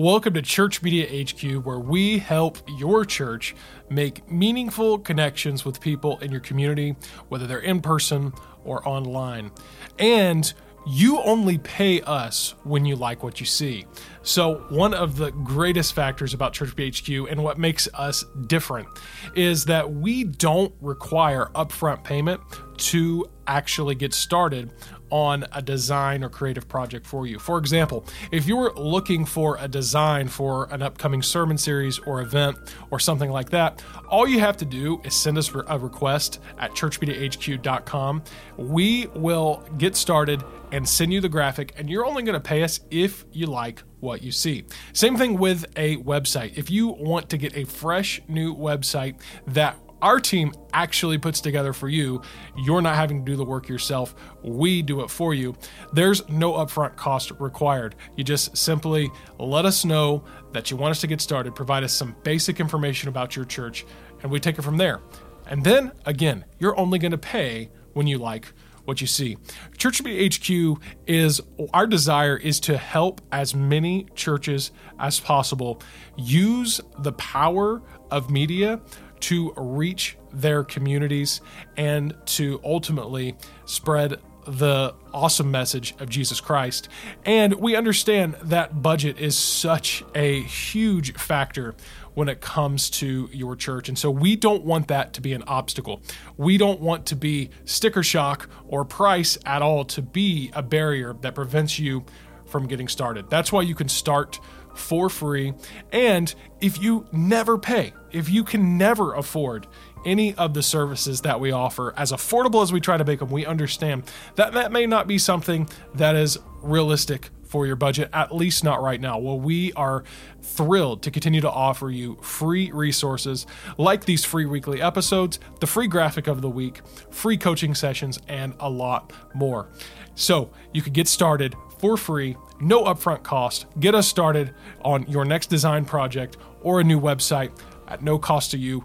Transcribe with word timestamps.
Welcome 0.00 0.32
to 0.32 0.40
Church 0.40 0.80
Media 0.80 1.26
HQ, 1.26 1.66
where 1.66 1.78
we 1.78 2.16
help 2.16 2.56
your 2.78 3.04
church 3.04 3.54
make 3.90 4.26
meaningful 4.32 4.98
connections 4.98 5.66
with 5.66 5.78
people 5.78 6.18
in 6.20 6.30
your 6.30 6.40
community, 6.40 6.96
whether 7.28 7.46
they're 7.46 7.58
in 7.58 7.82
person 7.82 8.32
or 8.64 8.88
online. 8.88 9.50
And 9.98 10.50
you 10.86 11.20
only 11.20 11.58
pay 11.58 12.00
us 12.00 12.54
when 12.64 12.86
you 12.86 12.96
like 12.96 13.22
what 13.22 13.40
you 13.40 13.46
see. 13.46 13.84
So, 14.22 14.64
one 14.70 14.94
of 14.94 15.18
the 15.18 15.32
greatest 15.32 15.92
factors 15.92 16.32
about 16.32 16.54
Church 16.54 16.74
BHQ 16.74 17.30
and 17.30 17.44
what 17.44 17.58
makes 17.58 17.86
us 17.92 18.24
different 18.46 18.88
is 19.34 19.66
that 19.66 19.92
we 19.92 20.24
don't 20.24 20.72
require 20.80 21.50
upfront 21.54 22.04
payment 22.04 22.40
to 22.78 23.26
actually 23.46 23.96
get 23.96 24.14
started 24.14 24.72
on 25.10 25.46
a 25.52 25.62
design 25.62 26.24
or 26.24 26.28
creative 26.28 26.68
project 26.68 27.06
for 27.06 27.26
you. 27.26 27.38
For 27.38 27.58
example, 27.58 28.04
if 28.30 28.46
you're 28.46 28.72
looking 28.74 29.24
for 29.24 29.56
a 29.60 29.68
design 29.68 30.28
for 30.28 30.72
an 30.72 30.82
upcoming 30.82 31.22
sermon 31.22 31.58
series 31.58 31.98
or 32.00 32.20
event 32.20 32.56
or 32.90 32.98
something 32.98 33.30
like 33.30 33.50
that, 33.50 33.82
all 34.08 34.26
you 34.26 34.40
have 34.40 34.56
to 34.58 34.64
do 34.64 35.00
is 35.04 35.14
send 35.14 35.38
us 35.38 35.50
a 35.54 35.78
request 35.78 36.40
at 36.58 36.72
churchmediahq.com. 36.72 38.22
We 38.56 39.06
will 39.14 39.64
get 39.78 39.96
started 39.96 40.42
and 40.72 40.88
send 40.88 41.12
you 41.12 41.20
the 41.20 41.28
graphic, 41.28 41.74
and 41.76 41.90
you're 41.90 42.06
only 42.06 42.22
going 42.22 42.34
to 42.34 42.40
pay 42.40 42.62
us 42.62 42.80
if 42.90 43.24
you 43.32 43.46
like 43.46 43.82
what 44.00 44.22
you 44.22 44.32
see. 44.32 44.64
Same 44.92 45.16
thing 45.16 45.38
with 45.38 45.64
a 45.76 45.96
website. 45.98 46.56
If 46.56 46.70
you 46.70 46.88
want 46.88 47.28
to 47.30 47.36
get 47.36 47.56
a 47.56 47.64
fresh 47.64 48.20
new 48.28 48.54
website 48.54 49.20
that 49.48 49.76
our 50.02 50.20
team 50.20 50.52
actually 50.72 51.18
puts 51.18 51.40
together 51.40 51.72
for 51.72 51.88
you. 51.88 52.22
You're 52.56 52.82
not 52.82 52.96
having 52.96 53.24
to 53.24 53.30
do 53.30 53.36
the 53.36 53.44
work 53.44 53.68
yourself. 53.68 54.14
We 54.42 54.82
do 54.82 55.00
it 55.02 55.10
for 55.10 55.34
you. 55.34 55.54
There's 55.92 56.26
no 56.28 56.52
upfront 56.54 56.96
cost 56.96 57.32
required. 57.38 57.96
You 58.16 58.24
just 58.24 58.56
simply 58.56 59.10
let 59.38 59.64
us 59.64 59.84
know 59.84 60.24
that 60.52 60.70
you 60.70 60.76
want 60.76 60.92
us 60.92 61.00
to 61.00 61.06
get 61.06 61.20
started, 61.20 61.54
provide 61.54 61.84
us 61.84 61.92
some 61.92 62.16
basic 62.22 62.60
information 62.60 63.08
about 63.08 63.36
your 63.36 63.44
church, 63.44 63.84
and 64.22 64.30
we 64.30 64.40
take 64.40 64.58
it 64.58 64.62
from 64.62 64.76
there. 64.76 65.00
And 65.46 65.64
then 65.64 65.92
again, 66.06 66.44
you're 66.58 66.78
only 66.78 66.98
going 66.98 67.12
to 67.12 67.18
pay 67.18 67.70
when 67.92 68.06
you 68.06 68.18
like 68.18 68.52
what 68.84 69.00
you 69.00 69.06
see. 69.06 69.36
Church 69.76 70.00
HQ 70.00 70.80
is 71.06 71.40
our 71.72 71.86
desire 71.86 72.36
is 72.36 72.60
to 72.60 72.76
help 72.76 73.20
as 73.30 73.54
many 73.54 74.06
churches 74.14 74.72
as 74.98 75.20
possible 75.20 75.82
use 76.16 76.80
the 76.98 77.12
power 77.12 77.82
of 78.10 78.30
media 78.30 78.80
to 79.20 79.52
reach 79.56 80.16
their 80.32 80.64
communities 80.64 81.40
and 81.76 82.14
to 82.26 82.60
ultimately 82.64 83.36
spread 83.64 84.20
the 84.46 84.94
awesome 85.12 85.50
message 85.50 85.94
of 85.98 86.08
Jesus 86.08 86.40
Christ. 86.40 86.88
And 87.24 87.54
we 87.54 87.76
understand 87.76 88.34
that 88.42 88.82
budget 88.82 89.18
is 89.18 89.36
such 89.36 90.02
a 90.14 90.42
huge 90.42 91.14
factor 91.14 91.74
when 92.14 92.28
it 92.28 92.40
comes 92.40 92.90
to 92.90 93.28
your 93.32 93.54
church. 93.54 93.88
And 93.88 93.98
so 93.98 94.10
we 94.10 94.36
don't 94.36 94.64
want 94.64 94.88
that 94.88 95.12
to 95.14 95.20
be 95.20 95.32
an 95.32 95.42
obstacle. 95.46 96.02
We 96.36 96.58
don't 96.58 96.80
want 96.80 97.06
to 97.06 97.16
be 97.16 97.50
sticker 97.64 98.02
shock 98.02 98.48
or 98.66 98.84
price 98.84 99.38
at 99.46 99.62
all 99.62 99.84
to 99.86 100.02
be 100.02 100.50
a 100.54 100.62
barrier 100.62 101.14
that 101.20 101.34
prevents 101.34 101.78
you 101.78 102.04
from 102.46 102.66
getting 102.66 102.88
started. 102.88 103.30
That's 103.30 103.52
why 103.52 103.62
you 103.62 103.74
can 103.74 103.88
start 103.88 104.40
for 104.80 105.08
free. 105.08 105.54
And 105.92 106.34
if 106.60 106.80
you 106.80 107.06
never 107.12 107.58
pay, 107.58 107.92
if 108.10 108.28
you 108.28 108.44
can 108.44 108.78
never 108.78 109.14
afford 109.14 109.66
any 110.04 110.34
of 110.34 110.54
the 110.54 110.62
services 110.62 111.20
that 111.20 111.40
we 111.40 111.52
offer, 111.52 111.94
as 111.96 112.10
affordable 112.10 112.62
as 112.62 112.72
we 112.72 112.80
try 112.80 112.96
to 112.96 113.04
make 113.04 113.18
them, 113.18 113.30
we 113.30 113.44
understand 113.44 114.04
that 114.36 114.54
that 114.54 114.72
may 114.72 114.86
not 114.86 115.06
be 115.06 115.18
something 115.18 115.68
that 115.94 116.16
is 116.16 116.38
realistic 116.62 117.30
for 117.50 117.66
your 117.66 117.74
budget, 117.74 118.08
at 118.12 118.32
least 118.32 118.62
not 118.62 118.80
right 118.80 119.00
now. 119.00 119.18
Well, 119.18 119.40
we 119.40 119.72
are 119.72 120.04
thrilled 120.40 121.02
to 121.02 121.10
continue 121.10 121.40
to 121.40 121.50
offer 121.50 121.90
you 121.90 122.16
free 122.22 122.70
resources 122.70 123.44
like 123.76 124.04
these 124.04 124.24
free 124.24 124.46
weekly 124.46 124.80
episodes, 124.80 125.40
the 125.58 125.66
free 125.66 125.88
graphic 125.88 126.28
of 126.28 126.42
the 126.42 126.48
week, 126.48 126.80
free 127.10 127.36
coaching 127.36 127.74
sessions, 127.74 128.20
and 128.28 128.54
a 128.60 128.70
lot 128.70 129.12
more. 129.34 129.68
So 130.14 130.50
you 130.72 130.80
can 130.80 130.92
get 130.92 131.08
started 131.08 131.56
for 131.80 131.96
free, 131.96 132.36
no 132.60 132.84
upfront 132.84 133.24
cost. 133.24 133.66
Get 133.80 133.96
us 133.96 134.06
started 134.06 134.54
on 134.84 135.04
your 135.08 135.24
next 135.24 135.48
design 135.48 135.84
project 135.84 136.36
or 136.62 136.78
a 136.78 136.84
new 136.84 137.00
website 137.00 137.50
at 137.88 138.00
no 138.00 138.16
cost 138.16 138.52
to 138.52 138.58
you. 138.58 138.84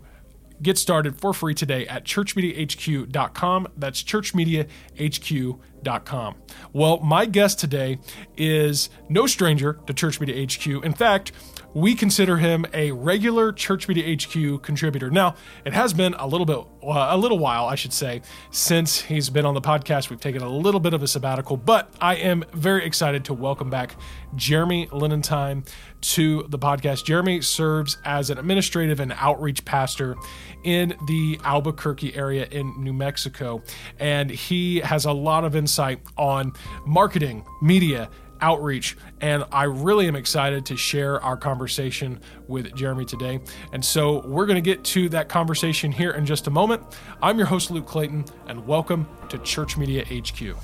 Get 0.61 0.77
started 0.77 1.19
for 1.19 1.33
free 1.33 1.53
today 1.53 1.85
at 1.87 2.05
churchmediahq.com. 2.05 3.67
That's 3.77 4.03
churchmediahq.com. 4.03 6.35
Well, 6.73 6.99
my 6.99 7.25
guest 7.25 7.59
today 7.59 7.99
is 8.37 8.89
no 9.09 9.27
stranger 9.27 9.79
to 9.85 9.93
Church 9.93 10.19
Media 10.19 10.45
HQ. 10.45 10.83
In 10.83 10.93
fact, 10.93 11.31
we 11.75 11.93
consider 11.93 12.37
him 12.37 12.65
a 12.73 12.89
regular 12.91 13.51
Church 13.51 13.89
Media 13.89 14.15
HQ 14.15 14.63
contributor. 14.63 15.11
Now, 15.11 15.35
it 15.65 15.73
has 15.73 15.93
been 15.93 16.13
a 16.13 16.25
little 16.25 16.45
bit, 16.45 16.57
uh, 16.57 17.07
a 17.09 17.17
little 17.17 17.37
while, 17.37 17.65
I 17.65 17.75
should 17.75 17.91
say, 17.91 18.21
since 18.49 19.01
he's 19.01 19.29
been 19.29 19.45
on 19.45 19.55
the 19.55 19.61
podcast. 19.61 20.09
We've 20.09 20.19
taken 20.19 20.41
a 20.41 20.47
little 20.47 20.79
bit 20.79 20.93
of 20.93 21.03
a 21.03 21.07
sabbatical, 21.07 21.57
but 21.57 21.93
I 21.99 22.15
am 22.15 22.45
very 22.53 22.85
excited 22.85 23.25
to 23.25 23.33
welcome 23.33 23.69
back 23.69 23.97
Jeremy 24.37 24.87
Linentime 24.87 25.67
to 25.99 26.45
the 26.47 26.57
podcast. 26.57 27.03
Jeremy 27.03 27.41
serves 27.41 27.97
as 28.05 28.29
an 28.29 28.37
administrative 28.37 29.01
and 29.01 29.11
outreach 29.17 29.65
pastor 29.65 30.15
in 30.63 30.95
the 31.07 31.37
Albuquerque 31.43 32.15
area 32.15 32.47
in 32.51 32.73
New 32.81 32.93
Mexico, 32.93 33.61
and 33.99 34.29
he 34.29 34.79
has 34.79 35.03
a 35.03 35.11
lot 35.11 35.43
of 35.43 35.57
insight 35.57 35.99
on 36.17 36.53
marketing, 36.85 37.43
media, 37.61 38.09
outreach. 38.41 38.97
And 39.21 39.43
I 39.51 39.63
really 39.63 40.07
am 40.07 40.15
excited 40.15 40.65
to 40.67 40.77
share 40.77 41.21
our 41.21 41.37
conversation 41.37 42.19
with 42.47 42.73
Jeremy 42.75 43.05
today. 43.05 43.39
And 43.71 43.83
so 43.83 44.25
we're 44.27 44.45
going 44.45 44.55
to 44.55 44.61
get 44.61 44.83
to 44.85 45.09
that 45.09 45.29
conversation 45.29 45.91
here 45.91 46.11
in 46.11 46.25
just 46.25 46.47
a 46.47 46.51
moment. 46.51 46.83
I'm 47.21 47.37
your 47.37 47.47
host, 47.47 47.71
Luke 47.71 47.85
Clayton, 47.87 48.25
and 48.47 48.65
welcome 48.67 49.07
to 49.29 49.37
Church 49.39 49.77
Media 49.77 50.05
HQ. 50.05 50.55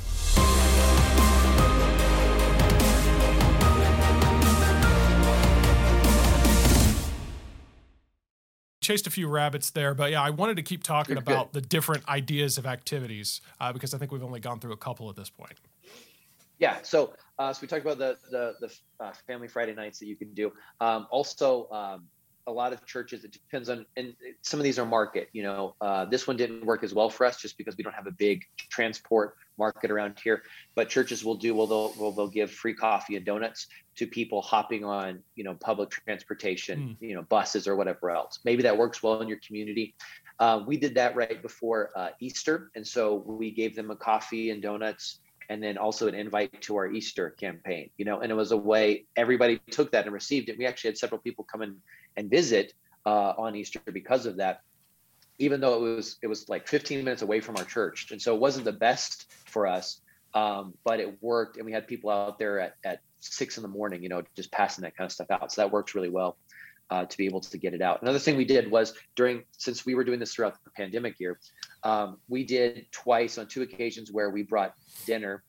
chased 8.82 9.08
a 9.08 9.12
few 9.12 9.28
rabbits 9.28 9.70
there, 9.70 9.94
but 9.94 10.12
yeah, 10.12 10.22
I 10.22 10.32
wanted 10.32 10.58
to 10.58 10.64
keep 10.64 10.84
talking 10.84 11.16
You're 11.16 11.22
about 11.22 11.54
good. 11.54 11.64
the 11.64 11.68
different 11.68 12.08
ideas 12.10 12.58
of 12.58 12.66
activities 12.66 13.40
uh, 13.60 13.72
because 13.72 13.94
I 13.94 13.98
think 13.98 14.12
we've 14.12 14.24
only 14.24 14.40
gone 14.40 14.60
through 14.60 14.74
a 14.74 14.78
couple 14.78 15.10
at 15.10 15.16
this 15.16 15.30
point. 15.30 15.54
Yeah, 16.60 16.78
so 16.84 17.14
uh, 17.42 17.52
so 17.52 17.60
we 17.62 17.68
talked 17.68 17.84
about 17.84 17.98
the 17.98 18.18
the, 18.30 18.54
the 18.62 19.04
uh, 19.04 19.12
family 19.26 19.48
Friday 19.48 19.74
nights 19.74 19.98
that 20.00 20.06
you 20.06 20.16
can 20.16 20.32
do. 20.34 20.54
Um, 20.80 21.08
also, 21.10 21.68
um, 21.72 22.04
a 22.46 22.52
lot 22.52 22.72
of 22.72 22.86
churches 22.86 23.24
it 23.24 23.32
depends 23.32 23.68
on, 23.68 23.86
and 23.98 24.14
some 24.44 24.60
of 24.60 24.64
these 24.64 24.78
are 24.78 24.86
market. 24.86 25.30
You 25.34 25.44
know, 25.44 25.76
uh, 25.82 26.06
this 26.06 26.28
one 26.28 26.38
didn't 26.38 26.64
work 26.66 26.84
as 26.84 26.94
well 26.94 27.10
for 27.10 27.26
us 27.26 27.42
just 27.42 27.58
because 27.58 27.76
we 27.78 27.84
don't 27.84 27.96
have 27.96 28.06
a 28.06 28.12
big 28.12 28.44
transport 28.70 29.38
market 29.58 29.90
around 29.90 30.20
here. 30.24 30.44
But 30.76 30.90
churches 30.90 31.26
will 31.26 31.36
do 31.36 31.56
well. 31.56 31.66
They'll 31.66 31.94
well, 31.98 32.12
they'll 32.12 32.28
give 32.28 32.52
free 32.52 32.76
coffee 32.76 33.16
and 33.16 33.26
donuts 33.26 33.68
to 33.96 34.06
people 34.06 34.44
hopping 34.44 34.84
on 34.84 35.24
you 35.36 35.44
know 35.44 35.56
public 35.56 35.90
transportation, 35.90 36.96
mm. 37.02 37.08
you 37.08 37.16
know 37.16 37.24
buses 37.24 37.68
or 37.68 37.76
whatever 37.76 38.12
else. 38.12 38.40
Maybe 38.46 38.62
that 38.64 38.78
works 38.78 39.02
well 39.02 39.20
in 39.22 39.28
your 39.28 39.40
community. 39.46 39.96
Uh, 40.40 40.62
we 40.66 40.78
did 40.78 40.94
that 40.96 41.16
right 41.16 41.42
before 41.42 41.90
uh, 41.96 42.10
Easter, 42.20 42.70
and 42.76 42.86
so 42.86 43.16
we 43.16 43.50
gave 43.50 43.76
them 43.76 43.90
a 43.90 43.96
coffee 43.96 44.52
and 44.52 44.62
donuts 44.62 45.20
and 45.52 45.62
then 45.62 45.78
also 45.78 46.08
an 46.08 46.16
invite 46.16 46.62
to 46.62 46.78
our 46.78 46.90
Easter 46.90 47.32
campaign, 47.32 47.90
you 47.98 48.06
know, 48.06 48.22
and 48.22 48.32
it 48.32 48.36
was 48.36 48.54
a 48.54 48.58
way 48.58 49.04
everybody 49.18 49.60
took 49.70 49.92
that 49.92 50.06
and 50.06 50.14
received 50.14 50.48
it. 50.48 50.58
We 50.58 50.66
actually 50.66 50.92
had 50.92 50.98
several 50.98 51.20
people 51.20 51.44
come 51.44 51.62
in 51.62 51.76
and 52.16 52.30
visit 52.30 52.72
uh, 53.06 53.34
on 53.38 53.54
Easter 53.58 53.82
because 53.92 54.26
of 54.26 54.38
that, 54.38 54.62
even 55.40 55.60
though 55.60 55.86
it 55.86 55.96
was 55.96 56.16
it 56.22 56.28
was 56.28 56.48
like 56.48 56.70
15 56.70 57.04
minutes 57.04 57.22
away 57.22 57.42
from 57.42 57.58
our 57.58 57.66
church, 57.66 58.12
and 58.12 58.22
so 58.22 58.34
it 58.34 58.40
wasn't 58.40 58.64
the 58.64 58.72
best 58.72 59.30
for 59.46 59.68
us, 59.68 60.00
um, 60.34 60.74
but 60.86 61.02
it 61.02 61.22
worked, 61.22 61.58
and 61.58 61.66
we 61.66 61.74
had 61.74 61.86
people 61.86 62.10
out 62.10 62.40
there 62.40 62.62
at 62.62 62.76
at 62.86 63.02
six 63.20 63.58
in 63.58 63.62
the 63.62 63.68
morning, 63.68 64.02
you 64.02 64.08
know, 64.08 64.24
just 64.38 64.54
passing 64.54 64.84
that 64.84 64.96
kind 64.96 65.06
of 65.06 65.12
stuff 65.12 65.30
out. 65.32 65.52
So 65.52 65.64
that 65.64 65.72
works 65.74 65.96
really 65.96 66.10
well. 66.10 66.38
Uh, 66.90 67.06
to 67.06 67.18
be 67.18 67.26
able 67.26 67.40
to 67.40 67.58
get 67.58 67.74
it 67.74 67.82
out. 67.82 68.02
Another 68.02 68.20
thing 68.20 68.36
we 68.36 68.44
did 68.44 68.70
was 68.70 68.94
during, 69.16 69.44
since 69.58 69.86
we 69.86 69.96
were 69.96 70.04
doing 70.04 70.20
this 70.20 70.34
throughout 70.34 70.62
the 70.66 70.72
pandemic 70.72 71.22
year, 71.22 71.40
um, 71.84 72.18
we 72.28 72.44
did 72.44 72.88
twice 72.92 73.38
on 73.38 73.48
two 73.48 73.62
occasions 73.62 74.12
where 74.12 74.30
we 74.30 74.44
brought 74.44 74.74
dinner 75.06 75.44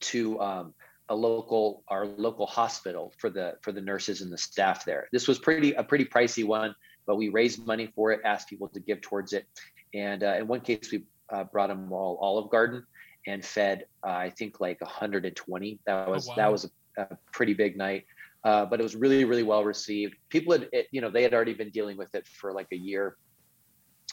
to 0.00 0.40
um, 0.40 0.74
a 1.08 1.14
local 1.14 1.82
our 1.88 2.06
local 2.06 2.46
hospital 2.46 3.12
for 3.18 3.30
the 3.30 3.54
for 3.60 3.72
the 3.72 3.80
nurses 3.80 4.22
and 4.22 4.32
the 4.32 4.38
staff 4.38 4.84
there. 4.84 5.08
This 5.12 5.28
was 5.28 5.38
pretty 5.38 5.72
a 5.72 5.84
pretty 5.84 6.04
pricey 6.04 6.44
one, 6.44 6.74
but 7.06 7.16
we 7.16 7.28
raised 7.28 7.66
money 7.66 7.92
for 7.94 8.12
it, 8.12 8.20
asked 8.24 8.48
people 8.48 8.68
to 8.68 8.80
give 8.80 9.00
towards 9.00 9.32
it, 9.32 9.46
and 9.92 10.22
uh, 10.22 10.36
in 10.38 10.46
one 10.46 10.60
case 10.60 10.90
we 10.90 11.04
uh, 11.30 11.44
brought 11.44 11.68
them 11.68 11.92
all 11.92 12.18
Olive 12.20 12.50
Garden 12.50 12.84
and 13.26 13.44
fed 13.44 13.84
uh, 14.04 14.10
I 14.10 14.30
think 14.30 14.60
like 14.60 14.80
120. 14.80 15.78
That 15.86 16.08
oh, 16.08 16.12
was 16.12 16.28
oh, 16.28 16.30
wow. 16.30 16.36
that 16.36 16.52
was 16.52 16.64
a, 16.96 17.02
a, 17.02 17.18
pretty 17.32 17.54
big 17.54 17.76
night. 17.76 18.06
Uh, 18.42 18.64
but 18.64 18.80
it 18.80 18.82
was 18.82 18.96
really, 18.96 19.24
really 19.24 19.42
well 19.42 19.64
received. 19.64 20.14
People 20.30 20.52
had, 20.52 20.68
it, 20.72 20.86
you 20.92 21.02
know, 21.02 21.10
they 21.10 21.22
had 21.22 21.34
already 21.34 21.52
been 21.52 21.68
dealing 21.68 21.98
with 21.98 22.14
it 22.14 22.26
for 22.26 22.54
like 22.54 22.68
a 22.72 22.76
year 22.76 23.16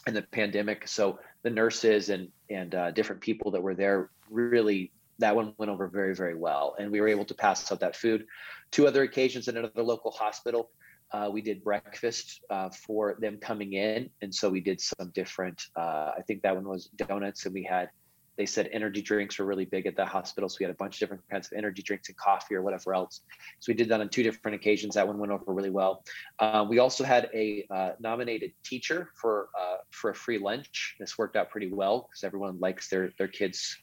in 0.06 0.14
the 0.14 0.22
pandemic. 0.22 0.88
So 0.88 1.20
the 1.44 1.50
nurses 1.50 2.10
and 2.10 2.30
and 2.50 2.76
uh, 2.76 2.92
different 2.92 3.22
people 3.22 3.52
that 3.52 3.62
were 3.62 3.76
there 3.76 4.10
really 4.30 4.92
that 5.20 5.36
one 5.36 5.54
went 5.58 5.72
over 5.72 5.88
very, 5.88 6.14
very 6.16 6.36
well. 6.36 6.76
And 6.80 6.92
we 6.92 7.02
were 7.02 7.08
able 7.08 7.26
to 7.26 7.34
pass 7.34 7.72
out 7.72 7.80
that 7.80 7.96
food. 7.96 8.26
Two 8.72 8.88
other 8.88 9.04
occasions 9.04 9.48
in 9.48 9.58
another 9.58 9.84
local 9.84 10.12
hospital, 10.12 10.70
uh, 11.12 11.30
we 11.32 11.42
did 11.42 11.64
breakfast 11.64 12.42
uh, 12.50 12.70
for 12.70 13.18
them 13.20 13.38
coming 13.38 13.74
in. 13.74 14.10
And 14.22 14.34
so 14.34 14.50
we 14.50 14.62
did 14.62 14.80
some 14.80 15.12
different, 15.14 15.68
uh, 15.76 16.12
I 16.18 16.22
think 16.28 16.42
that 16.44 16.56
one 16.56 16.68
was 16.68 16.88
donuts, 16.88 17.46
and 17.46 17.54
we 17.54 17.64
had 17.64 17.90
they 18.38 18.46
said 18.46 18.70
energy 18.72 19.02
drinks 19.02 19.40
were 19.40 19.46
really 19.46 19.66
big 19.66 19.88
at 19.88 19.96
the 19.96 20.06
hospital. 20.06 20.48
So 20.48 20.58
we 20.60 20.66
had 20.66 20.72
a 20.72 20.78
bunch 20.78 20.96
of 20.96 21.00
different 21.00 21.24
kinds 21.30 21.48
of 21.48 21.58
energy 21.58 21.82
drinks 21.82 22.08
and 22.08 22.18
coffee 22.18 22.56
or 22.56 22.62
whatever 22.62 22.94
else. 22.94 23.22
So 23.60 23.72
we 23.72 23.74
did 23.74 23.90
that 23.90 24.00
on 24.00 24.10
two 24.10 24.24
different 24.24 24.56
occasions. 24.56 24.96
That 24.96 25.08
one 25.08 25.18
went 25.18 25.32
over 25.32 25.52
really 25.54 25.72
well. 25.72 26.04
Uh, 26.40 26.66
we 26.70 26.80
also 26.80 27.04
had 27.04 27.30
a 27.34 27.66
uh, 27.70 27.92
nominated 28.00 28.54
teacher 28.64 29.12
for 29.16 29.50
uh, 29.60 29.78
for 29.92 30.12
a 30.12 30.16
free 30.16 30.38
lunch. 30.38 30.96
This 31.00 31.18
worked 31.18 31.36
out 31.36 31.50
pretty 31.50 31.72
well 31.72 32.08
because 32.10 32.24
everyone 32.24 32.60
likes 32.60 32.90
their 32.90 33.12
their 33.18 33.28
kids. 33.28 33.78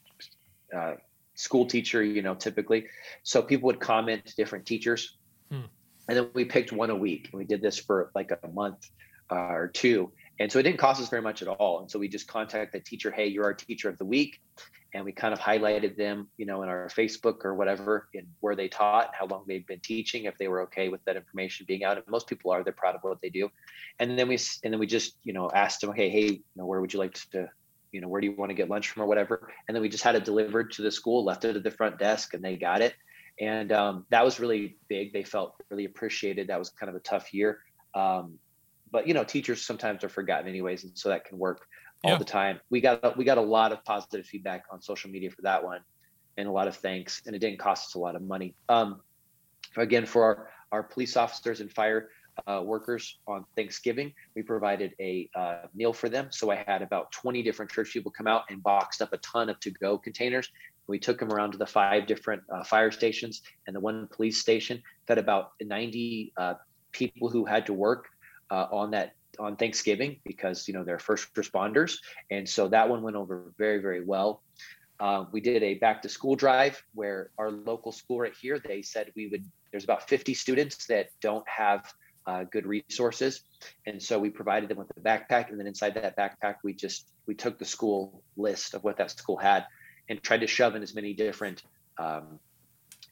Uh, 0.75 0.93
school 1.35 1.65
teacher, 1.65 2.01
you 2.01 2.21
know, 2.21 2.33
typically. 2.33 2.87
So 3.23 3.41
people 3.41 3.67
would 3.67 3.79
comment 3.79 4.25
to 4.25 4.35
different 4.35 4.65
teachers. 4.65 5.17
Hmm. 5.51 5.65
And 6.07 6.17
then 6.17 6.29
we 6.33 6.45
picked 6.45 6.71
one 6.71 6.89
a 6.89 6.95
week. 6.95 7.29
And 7.31 7.39
we 7.39 7.45
did 7.45 7.61
this 7.61 7.77
for 7.77 8.11
like 8.15 8.31
a 8.31 8.47
month 8.47 8.89
uh, 9.29 9.35
or 9.35 9.67
two. 9.67 10.11
And 10.39 10.51
so 10.51 10.59
it 10.59 10.63
didn't 10.63 10.79
cost 10.79 11.01
us 11.01 11.09
very 11.09 11.21
much 11.21 11.41
at 11.41 11.47
all. 11.47 11.79
And 11.79 11.89
so 11.89 11.97
we 11.97 12.07
just 12.07 12.27
contacted 12.27 12.81
the 12.81 12.83
teacher, 12.83 13.11
hey, 13.11 13.27
you're 13.27 13.45
our 13.45 13.53
teacher 13.53 13.89
of 13.89 13.97
the 13.97 14.05
week. 14.05 14.41
And 14.93 15.03
we 15.03 15.11
kind 15.11 15.33
of 15.33 15.39
highlighted 15.39 15.97
them, 15.97 16.29
you 16.37 16.45
know, 16.45 16.63
in 16.63 16.69
our 16.69 16.87
Facebook 16.87 17.43
or 17.43 17.53
whatever, 17.53 18.07
in 18.13 18.25
where 18.39 18.55
they 18.55 18.69
taught, 18.69 19.11
how 19.13 19.25
long 19.25 19.43
they'd 19.45 19.67
been 19.67 19.81
teaching, 19.81 20.23
if 20.23 20.37
they 20.37 20.47
were 20.47 20.61
okay 20.61 20.87
with 20.87 21.03
that 21.03 21.17
information 21.17 21.65
being 21.67 21.83
out. 21.83 21.97
And 21.97 22.07
most 22.07 22.27
people 22.27 22.51
are, 22.51 22.63
they're 22.63 22.71
proud 22.71 22.95
of 22.95 23.03
what 23.03 23.19
they 23.21 23.29
do. 23.29 23.49
And 23.99 24.17
then 24.17 24.29
we 24.29 24.37
and 24.63 24.71
then 24.71 24.79
we 24.79 24.87
just, 24.87 25.17
you 25.23 25.33
know, 25.33 25.51
asked 25.53 25.81
them, 25.81 25.89
okay, 25.89 26.09
hey, 26.09 26.25
you 26.27 26.43
know, 26.55 26.65
where 26.65 26.79
would 26.79 26.93
you 26.93 26.99
like 26.99 27.13
to, 27.31 27.49
you 27.91 27.99
know, 27.99 28.07
where 28.07 28.21
do 28.21 28.27
you 28.27 28.35
want 28.37 28.51
to 28.51 28.55
get 28.55 28.69
lunch 28.69 28.89
from 28.89 29.03
or 29.03 29.05
whatever? 29.05 29.51
And 29.67 29.75
then 29.75 29.81
we 29.81 29.89
just 29.89 30.03
had 30.03 30.15
it 30.15 30.23
delivered 30.23 30.71
to 30.73 30.81
the 30.81 30.91
school, 30.91 31.25
left 31.25 31.43
it 31.43 31.57
at 31.57 31.63
the 31.63 31.71
front 31.71 31.99
desk, 31.99 32.33
and 32.33 32.41
they 32.41 32.55
got 32.55 32.81
it. 32.81 32.93
And 33.41 33.73
um, 33.73 34.05
that 34.11 34.23
was 34.23 34.39
really 34.39 34.77
big. 34.87 35.11
They 35.11 35.23
felt 35.23 35.55
really 35.69 35.85
appreciated. 35.85 36.47
That 36.47 36.59
was 36.59 36.69
kind 36.69 36.89
of 36.89 36.95
a 36.95 37.01
tough 37.01 37.33
year. 37.33 37.59
Um, 37.93 38.39
but 38.95 39.05
you 39.05 39.13
know 39.13 39.25
teachers 39.25 39.61
sometimes 39.61 40.05
are 40.05 40.09
forgotten 40.09 40.47
anyways 40.47 40.85
and 40.85 40.97
so 40.97 41.09
that 41.09 41.25
can 41.25 41.37
work 41.37 41.67
all 42.05 42.11
yeah. 42.11 42.17
the 42.17 42.23
time 42.23 42.61
we 42.69 42.79
got 42.79 43.17
we 43.17 43.25
got 43.25 43.37
a 43.37 43.41
lot 43.41 43.73
of 43.73 43.83
positive 43.83 44.25
feedback 44.25 44.63
on 44.71 44.81
social 44.81 45.11
media 45.11 45.29
for 45.29 45.41
that 45.41 45.61
one 45.61 45.81
and 46.37 46.47
a 46.47 46.51
lot 46.51 46.65
of 46.65 46.77
thanks 46.77 47.21
and 47.25 47.35
it 47.35 47.39
didn't 47.39 47.59
cost 47.59 47.89
us 47.89 47.95
a 47.95 47.99
lot 47.99 48.15
of 48.15 48.21
money 48.21 48.55
um, 48.69 49.01
again 49.75 50.05
for 50.05 50.23
our, 50.23 50.49
our 50.71 50.81
police 50.81 51.17
officers 51.17 51.59
and 51.59 51.69
fire 51.73 52.07
uh, 52.47 52.61
workers 52.61 53.19
on 53.27 53.45
Thanksgiving. 53.55 54.13
We 54.35 54.41
provided 54.41 54.93
a 54.99 55.29
uh, 55.33 55.67
meal 55.73 55.93
for 55.93 56.09
them. 56.09 56.27
So 56.31 56.51
I 56.51 56.55
had 56.67 56.81
about 56.81 57.13
20 57.13 57.41
different 57.43 57.71
church 57.71 57.93
people 57.93 58.11
come 58.11 58.27
out 58.27 58.43
and 58.49 58.61
boxed 58.61 59.01
up 59.01 59.13
a 59.13 59.17
ton 59.19 59.47
of 59.47 59.57
to 59.61 59.71
go 59.71 59.97
containers. 59.97 60.51
We 60.87 60.99
took 60.99 61.17
them 61.17 61.31
around 61.31 61.53
to 61.53 61.57
the 61.57 61.65
five 61.65 62.07
different 62.07 62.43
uh, 62.53 62.65
fire 62.65 62.91
stations 62.91 63.41
and 63.67 63.75
the 63.75 63.79
one 63.79 64.09
police 64.11 64.37
station, 64.37 64.83
fed 65.07 65.17
about 65.17 65.51
90 65.61 66.33
uh, 66.35 66.55
people 66.91 67.29
who 67.29 67.45
had 67.45 67.65
to 67.67 67.73
work 67.73 68.09
uh, 68.51 68.67
on 68.71 68.91
that 68.91 69.13
on 69.39 69.55
Thanksgiving 69.55 70.17
because 70.23 70.67
you 70.67 70.73
know 70.73 70.83
they're 70.83 70.99
first 70.99 71.33
responders, 71.35 71.97
and 72.31 72.47
so 72.47 72.67
that 72.69 72.89
one 72.89 73.01
went 73.01 73.15
over 73.15 73.53
very 73.57 73.79
very 73.79 74.03
well. 74.03 74.41
Uh, 74.99 75.25
we 75.31 75.41
did 75.41 75.61
a 75.61 75.73
back 75.75 76.01
to 76.01 76.09
school 76.09 76.35
drive 76.35 76.81
where 76.93 77.29
our 77.37 77.51
local 77.51 77.91
school 77.91 78.19
right 78.19 78.33
here 78.39 78.59
they 78.59 78.81
said 78.81 79.11
we 79.15 79.27
would. 79.27 79.45
There's 79.71 79.83
about 79.83 80.07
50 80.07 80.33
students 80.33 80.85
that 80.87 81.09
don't 81.21 81.47
have 81.49 81.93
uh, 82.25 82.45
good 82.45 82.65
resources, 82.65 83.41
and 83.85 84.01
so 84.01 84.17
we 84.19 84.29
provided 84.29 84.69
them 84.69 84.77
with 84.77 84.89
a 84.95 85.01
backpack, 85.01 85.49
and 85.49 85.59
then 85.59 85.67
inside 85.67 85.95
that 85.95 86.17
backpack 86.17 86.55
we 86.63 86.73
just 86.73 87.11
we 87.25 87.35
took 87.35 87.59
the 87.59 87.65
school 87.65 88.23
list 88.37 88.73
of 88.73 88.83
what 88.83 88.97
that 88.97 89.11
school 89.11 89.37
had 89.37 89.65
and 90.09 90.21
tried 90.21 90.41
to 90.41 90.47
shove 90.47 90.75
in 90.75 90.83
as 90.83 90.93
many 90.93 91.13
different 91.13 91.63
um, 91.97 92.39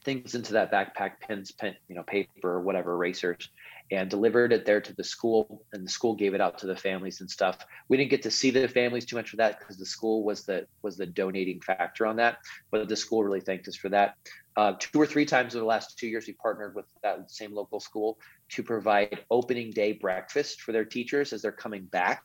things 0.04 0.36
into 0.36 0.54
that 0.54 0.72
backpack 0.72 1.20
pens 1.22 1.52
pen 1.52 1.76
you 1.88 1.96
know 1.96 2.04
paper 2.04 2.62
whatever 2.62 2.94
erasers 2.94 3.50
and 3.92 4.10
delivered 4.10 4.54
it 4.54 4.66
there 4.66 4.82
to 4.82 4.94
the 4.96 5.04
school 5.04 5.66
and 5.74 5.86
the 5.86 5.90
school 5.90 6.16
gave 6.16 6.34
it 6.34 6.42
out 6.42 6.58
to 6.58 6.66
the 6.66 6.76
families 6.76 7.22
and 7.22 7.30
stuff. 7.30 7.58
We 7.90 7.98
didn't 7.98 8.12
get 8.12 8.24
to 8.24 8.32
see 8.32 8.50
the 8.50 8.68
families 8.68 9.06
too 9.06 9.16
much 9.16 9.30
for 9.30 9.36
that 9.38 9.60
because 9.60 9.78
the 9.78 9.86
school 9.86 10.24
was 10.24 10.46
the 10.46 10.66
was 10.82 10.98
the 10.98 11.06
donating 11.06 11.60
factor 11.62 12.06
on 12.06 12.16
that 12.18 12.38
but 12.72 12.88
the 12.88 12.96
school 12.96 13.24
really 13.24 13.42
thanked 13.42 13.68
us 13.68 13.76
for 13.76 13.90
that. 13.90 14.16
Uh, 14.56 14.74
two 14.80 15.02
or 15.02 15.06
three 15.06 15.26
times 15.26 15.56
over 15.56 15.62
the 15.62 15.68
last 15.68 15.98
two 15.98 16.08
years 16.08 16.28
we 16.28 16.34
partnered 16.34 16.76
with 16.76 16.86
that 17.02 17.30
same 17.30 17.54
local 17.54 17.80
school 17.80 18.18
to 18.50 18.64
provide 18.64 19.20
opening 19.32 19.72
day 19.72 19.92
breakfast 19.92 20.62
for 20.62 20.72
their 20.72 20.86
teachers 20.86 21.34
as 21.34 21.42
they're 21.42 21.52
coming 21.52 21.86
back 21.86 22.24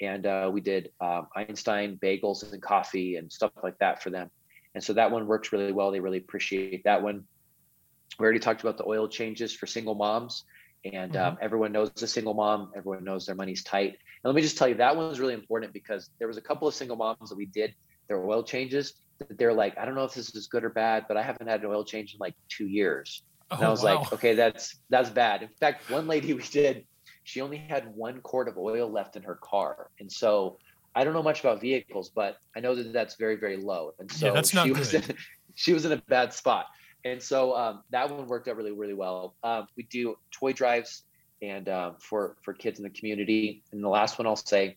and 0.00 0.26
uh, 0.26 0.50
we 0.52 0.60
did 0.60 0.90
um, 1.00 1.26
einstein 1.36 1.98
bagels 2.02 2.52
and 2.52 2.62
coffee 2.62 3.16
and 3.16 3.32
stuff 3.32 3.52
like 3.62 3.78
that 3.78 4.02
for 4.02 4.10
them 4.10 4.30
and 4.74 4.82
so 4.82 4.92
that 4.94 5.10
one 5.10 5.26
works 5.26 5.52
really 5.52 5.72
well. 5.72 5.90
They 5.90 6.00
really 6.00 6.18
appreciate 6.18 6.84
that 6.84 7.02
one. 7.02 7.24
We 8.18 8.24
already 8.24 8.40
talked 8.40 8.60
about 8.60 8.76
the 8.76 8.86
oil 8.86 9.08
changes 9.08 9.52
for 9.54 9.66
single 9.66 9.94
moms, 9.94 10.44
and 10.84 11.12
mm-hmm. 11.12 11.24
um, 11.24 11.38
everyone 11.40 11.72
knows 11.72 11.90
a 12.02 12.06
single 12.06 12.34
mom. 12.34 12.72
Everyone 12.76 13.04
knows 13.04 13.26
their 13.26 13.34
money's 13.34 13.64
tight. 13.64 13.90
And 13.90 14.24
let 14.24 14.34
me 14.34 14.42
just 14.42 14.58
tell 14.58 14.68
you, 14.68 14.76
that 14.76 14.96
one's 14.96 15.20
really 15.20 15.34
important 15.34 15.72
because 15.72 16.10
there 16.18 16.28
was 16.28 16.36
a 16.36 16.42
couple 16.42 16.68
of 16.68 16.74
single 16.74 16.96
moms 16.96 17.30
that 17.30 17.36
we 17.36 17.46
did 17.46 17.74
their 18.08 18.24
oil 18.24 18.42
changes. 18.42 18.94
That 19.18 19.38
they're 19.38 19.54
like, 19.54 19.78
I 19.78 19.84
don't 19.84 19.94
know 19.94 20.04
if 20.04 20.14
this 20.14 20.34
is 20.34 20.48
good 20.48 20.64
or 20.64 20.70
bad, 20.70 21.04
but 21.06 21.16
I 21.16 21.22
haven't 21.22 21.46
had 21.46 21.60
an 21.60 21.66
oil 21.66 21.84
change 21.84 22.14
in 22.14 22.18
like 22.18 22.34
two 22.48 22.66
years. 22.66 23.22
Oh, 23.50 23.56
and 23.56 23.66
I 23.66 23.70
was 23.70 23.82
wow. 23.82 24.00
like, 24.00 24.12
okay, 24.12 24.34
that's 24.34 24.76
that's 24.90 25.10
bad. 25.10 25.42
In 25.42 25.48
fact, 25.60 25.88
one 25.90 26.06
lady 26.06 26.32
we 26.34 26.42
did, 26.42 26.84
she 27.22 27.40
only 27.40 27.58
had 27.58 27.94
one 27.94 28.20
quart 28.20 28.48
of 28.48 28.58
oil 28.58 28.90
left 28.90 29.16
in 29.16 29.22
her 29.22 29.36
car, 29.36 29.90
and 30.00 30.10
so 30.10 30.58
I 30.94 31.04
don't 31.04 31.12
know 31.12 31.22
much 31.22 31.40
about 31.40 31.60
vehicles, 31.60 32.10
but 32.14 32.38
I 32.56 32.60
know 32.60 32.74
that 32.74 32.92
that's 32.92 33.16
very, 33.16 33.36
very 33.36 33.56
low. 33.56 33.94
And 33.98 34.10
so 34.10 34.26
yeah, 34.26 34.32
that's 34.32 34.54
not 34.54 34.66
she 34.66 34.72
good. 34.72 34.78
was 34.78 34.94
in, 34.94 35.02
she 35.54 35.72
was 35.72 35.84
in 35.84 35.92
a 35.92 35.96
bad 36.08 36.32
spot. 36.32 36.66
And 37.04 37.22
so 37.22 37.54
um, 37.56 37.82
that 37.90 38.10
one 38.10 38.26
worked 38.26 38.48
out 38.48 38.56
really, 38.56 38.72
really 38.72 38.94
well. 38.94 39.34
Um, 39.42 39.66
we 39.76 39.82
do 39.84 40.16
toy 40.30 40.52
drives 40.52 41.02
and 41.42 41.68
um, 41.68 41.96
for 41.98 42.36
for 42.42 42.54
kids 42.54 42.78
in 42.78 42.84
the 42.84 42.90
community. 42.90 43.62
And 43.72 43.82
the 43.82 43.88
last 43.88 44.18
one 44.18 44.26
I'll 44.26 44.36
say 44.36 44.76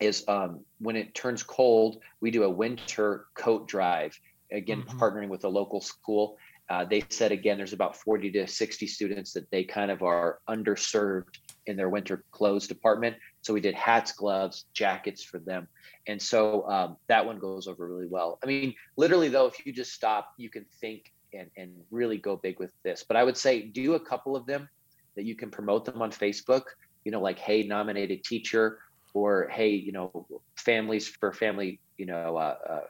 is 0.00 0.24
um, 0.28 0.60
when 0.78 0.96
it 0.96 1.14
turns 1.14 1.42
cold, 1.42 2.02
we 2.20 2.30
do 2.30 2.44
a 2.44 2.50
winter 2.50 3.26
coat 3.34 3.66
drive. 3.66 4.18
Again, 4.52 4.82
mm-hmm. 4.82 4.98
partnering 4.98 5.28
with 5.28 5.44
a 5.44 5.48
local 5.48 5.80
school. 5.80 6.36
Uh, 6.68 6.84
they 6.84 7.02
said 7.08 7.32
again, 7.32 7.56
there's 7.56 7.72
about 7.72 7.96
40 7.96 8.30
to 8.32 8.46
60 8.46 8.86
students 8.86 9.32
that 9.32 9.50
they 9.50 9.64
kind 9.64 9.90
of 9.90 10.02
are 10.02 10.40
underserved 10.48 11.38
in 11.66 11.76
their 11.76 11.88
winter 11.88 12.24
clothes 12.30 12.66
department. 12.66 13.16
So 13.42 13.52
we 13.52 13.60
did 13.60 13.74
hats, 13.74 14.12
gloves, 14.12 14.66
jackets 14.72 15.22
for 15.22 15.38
them. 15.38 15.68
And 16.06 16.20
so 16.20 16.68
um, 16.68 16.96
that 17.08 17.26
one 17.26 17.38
goes 17.38 17.66
over 17.66 17.86
really 17.86 18.06
well. 18.08 18.38
I 18.42 18.46
mean, 18.46 18.74
literally, 18.96 19.28
though, 19.28 19.46
if 19.46 19.66
you 19.66 19.72
just 19.72 19.92
stop, 19.92 20.32
you 20.36 20.50
can 20.50 20.64
think 20.80 21.12
and, 21.32 21.50
and 21.56 21.72
really 21.90 22.18
go 22.18 22.36
big 22.36 22.58
with 22.58 22.72
this. 22.84 23.04
But 23.06 23.16
I 23.16 23.24
would 23.24 23.36
say 23.36 23.62
do 23.62 23.94
a 23.94 24.00
couple 24.00 24.36
of 24.36 24.46
them 24.46 24.68
that 25.16 25.24
you 25.24 25.34
can 25.34 25.50
promote 25.50 25.84
them 25.84 26.00
on 26.02 26.10
Facebook, 26.10 26.62
you 27.04 27.12
know, 27.12 27.20
like, 27.20 27.38
hey, 27.38 27.62
nominated 27.62 28.24
teacher, 28.24 28.78
or 29.14 29.48
hey, 29.50 29.70
you 29.70 29.92
know, 29.92 30.26
families 30.56 31.08
for 31.08 31.32
family, 31.32 31.80
you 31.96 32.06
know, 32.06 32.36
uh, 32.36 32.56
uh, 32.68 32.80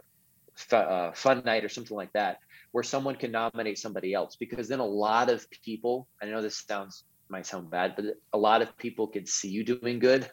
f- 0.59 0.73
uh, 0.73 1.13
fun 1.13 1.43
night 1.45 1.65
or 1.65 1.69
something 1.69 1.97
like 1.97 2.13
that, 2.15 2.39
where 2.73 2.83
someone 2.83 3.15
can 3.15 3.31
nominate 3.31 3.79
somebody 3.79 4.13
else. 4.13 4.37
Because 4.37 4.69
then 4.69 4.81
a 4.81 4.87
lot 4.87 5.31
of 5.31 5.47
people, 5.51 6.09
I 6.21 6.27
know 6.27 6.43
this 6.43 6.65
sounds 6.67 7.05
might 7.29 7.47
sound 7.47 7.71
bad, 7.71 7.95
but 7.97 8.05
a 8.33 8.39
lot 8.39 8.63
of 8.63 8.77
people 8.77 9.07
can 9.07 9.27
see 9.27 9.49
you 9.49 9.65
doing 9.65 9.99
good. 9.99 10.31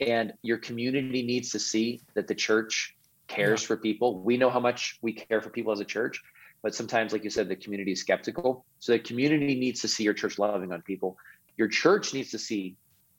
And 0.00 0.32
your 0.42 0.58
community 0.58 1.22
needs 1.22 1.50
to 1.52 1.58
see 1.58 2.02
that 2.14 2.26
the 2.26 2.34
church 2.34 2.96
cares 3.28 3.62
yeah. 3.62 3.68
for 3.68 3.76
people. 3.76 4.20
We 4.20 4.36
know 4.36 4.50
how 4.50 4.60
much 4.60 4.98
we 5.02 5.12
care 5.12 5.40
for 5.40 5.50
people 5.50 5.72
as 5.72 5.80
a 5.80 5.84
church, 5.84 6.22
but 6.62 6.74
sometimes, 6.74 7.12
like 7.12 7.24
you 7.24 7.30
said, 7.30 7.48
the 7.48 7.56
community 7.56 7.92
is 7.92 8.00
skeptical. 8.00 8.64
So 8.80 8.92
the 8.92 8.98
community 8.98 9.54
needs 9.54 9.80
to 9.82 9.88
see 9.88 10.04
your 10.04 10.14
church 10.14 10.38
loving 10.38 10.72
on 10.72 10.82
people. 10.82 11.16
Your 11.56 11.68
church 11.68 12.14
needs 12.14 12.30
to 12.30 12.38
see, 12.38 12.76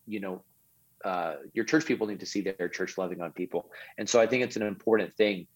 you 0.08 0.20
know, 0.20 0.44
uh, 1.04 1.36
your 1.54 1.66
church 1.66 1.86
people 1.86 2.08
need 2.08 2.20
to 2.20 2.26
see 2.26 2.42
their 2.42 2.68
church 2.68 2.98
loving 2.98 3.22
on 3.22 3.32
people. 3.32 3.72
And 3.98 4.10
so 4.10 4.20
I 4.20 4.26
think 4.26 4.44
it's 4.44 4.56
an 4.56 4.64
important 4.64 5.14
thing 5.16 5.48